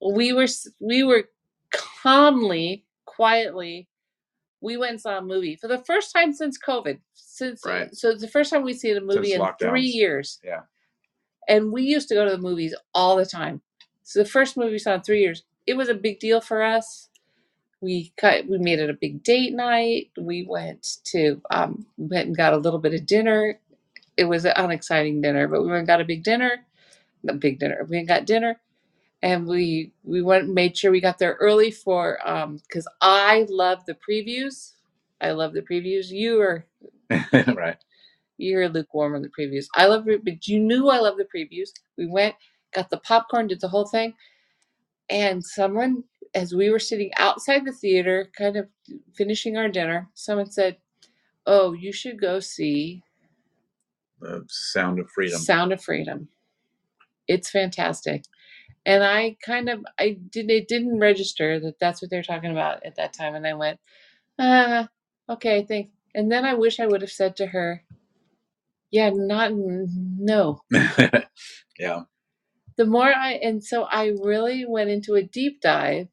[0.00, 0.46] We were
[0.80, 1.24] we were
[1.72, 3.88] calmly, quietly,
[4.60, 6.98] we went and saw a movie for the first time since COVID.
[7.14, 7.94] Since Right.
[7.94, 10.38] so it's the first time we've seen a movie in three years.
[10.44, 10.62] Yeah.
[11.48, 13.60] And we used to go to the movies all the time.
[14.04, 16.62] So the first movie we saw in three years, it was a big deal for
[16.62, 17.08] us.
[17.80, 20.10] We cut, we made it a big date night.
[20.18, 23.58] We went to um, went and got a little bit of dinner.
[24.20, 26.66] It was an unexciting dinner, but we went and got a big dinner,
[27.28, 27.86] a big dinner.
[27.88, 28.60] We went got dinner,
[29.22, 33.46] and we we went and made sure we got there early for um because I
[33.50, 34.74] love the previews.
[35.20, 36.10] I love the previews.
[36.10, 36.66] You are
[37.32, 37.78] right.
[38.38, 39.66] you're lukewarm on the previews.
[39.76, 41.70] I love it, but you knew I love the previews.
[41.98, 42.34] We went,
[42.74, 44.14] got the popcorn, did the whole thing,
[45.10, 46.04] and someone,
[46.34, 48.68] as we were sitting outside the theater, kind of
[49.14, 50.78] finishing our dinner, someone said,
[51.46, 53.02] "Oh, you should go see
[54.20, 55.38] The sound of freedom.
[55.40, 56.28] Sound of Freedom.
[57.28, 58.24] It's fantastic."
[58.86, 62.84] And I kind of, I did, it didn't register that that's what they're talking about
[62.86, 63.80] at that time, and I went,
[64.38, 64.88] "Ah,
[65.28, 67.84] okay, thanks." And then I wish I would have said to her,
[68.90, 70.62] "Yeah, not no."
[71.78, 71.94] yeah.
[72.76, 76.08] the more I and so I really went into a deep dive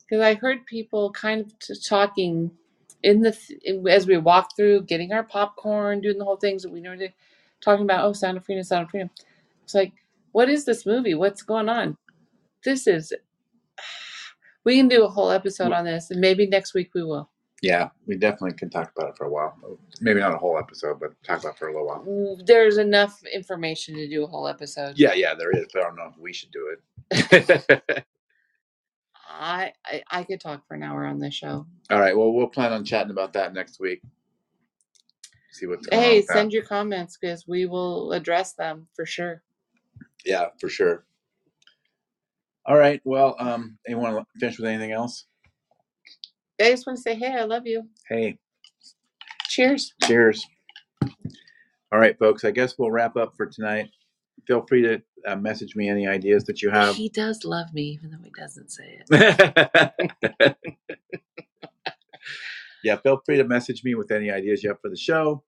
[0.00, 2.52] because I heard people kind of t- talking
[3.02, 6.72] in the th- as we walked through, getting our popcorn, doing the whole things that
[6.72, 7.08] we know to
[7.64, 8.04] talking about.
[8.04, 9.10] Oh, Sound of Freedom, Sound of Freedom.
[9.64, 9.92] It's like,
[10.32, 11.14] what is this movie?
[11.14, 11.96] What's going on?
[12.64, 13.12] This is.
[14.66, 17.28] We can do a whole episode on this, and maybe next week we will.
[17.64, 17.88] Yeah.
[18.06, 19.54] We definitely can talk about it for a while.
[20.00, 22.04] Maybe not a whole episode, but talk about it for a little while.
[22.06, 24.98] Mm, there's enough information to do a whole episode.
[24.98, 25.66] Yeah, yeah, there is.
[25.72, 26.76] But I don't know if we should do
[27.10, 28.04] it.
[29.26, 31.66] I, I I could talk for an hour on this show.
[31.90, 32.16] All right.
[32.16, 34.02] Well, we'll plan on chatting about that next week.
[35.54, 36.04] See what's going on.
[36.04, 36.32] Hey, with that.
[36.32, 39.42] send your comments because we will address them for sure.
[40.24, 41.04] Yeah, for sure.
[42.66, 43.00] All right.
[43.04, 45.26] Well, um, anyone want to finish with anything else?
[46.60, 47.84] I just want to say, hey, I love you.
[48.08, 48.38] Hey,
[49.48, 49.94] Cheers.
[50.02, 50.44] cheers.
[51.92, 52.44] All right, folks.
[52.44, 53.90] I guess we'll wrap up for tonight.
[54.48, 56.96] Feel free to uh, message me any ideas that you have.
[56.96, 60.56] He does love me, even though he doesn't say it.
[62.84, 65.42] yeah, feel free to message me with any ideas you have for the show,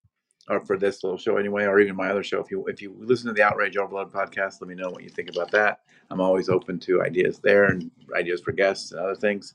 [0.49, 2.41] or for this little show anyway, or even my other show.
[2.41, 5.11] If you if you listen to the Outrage Overload podcast, let me know what you
[5.11, 5.81] think about that.
[6.11, 9.55] I'm always open to ideas there and ideas for guests and other things.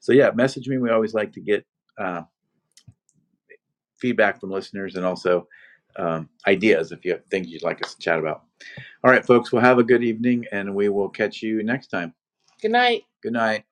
[0.00, 0.78] So yeah, message me.
[0.78, 1.64] We always like to get
[1.98, 2.22] uh,
[3.96, 5.46] feedback from listeners and also
[5.96, 8.44] um, ideas if you have things you'd like us to chat about.
[9.04, 9.52] All right, folks.
[9.52, 12.14] Well, have a good evening, and we will catch you next time.
[12.60, 13.04] Good night.
[13.22, 13.64] Good night.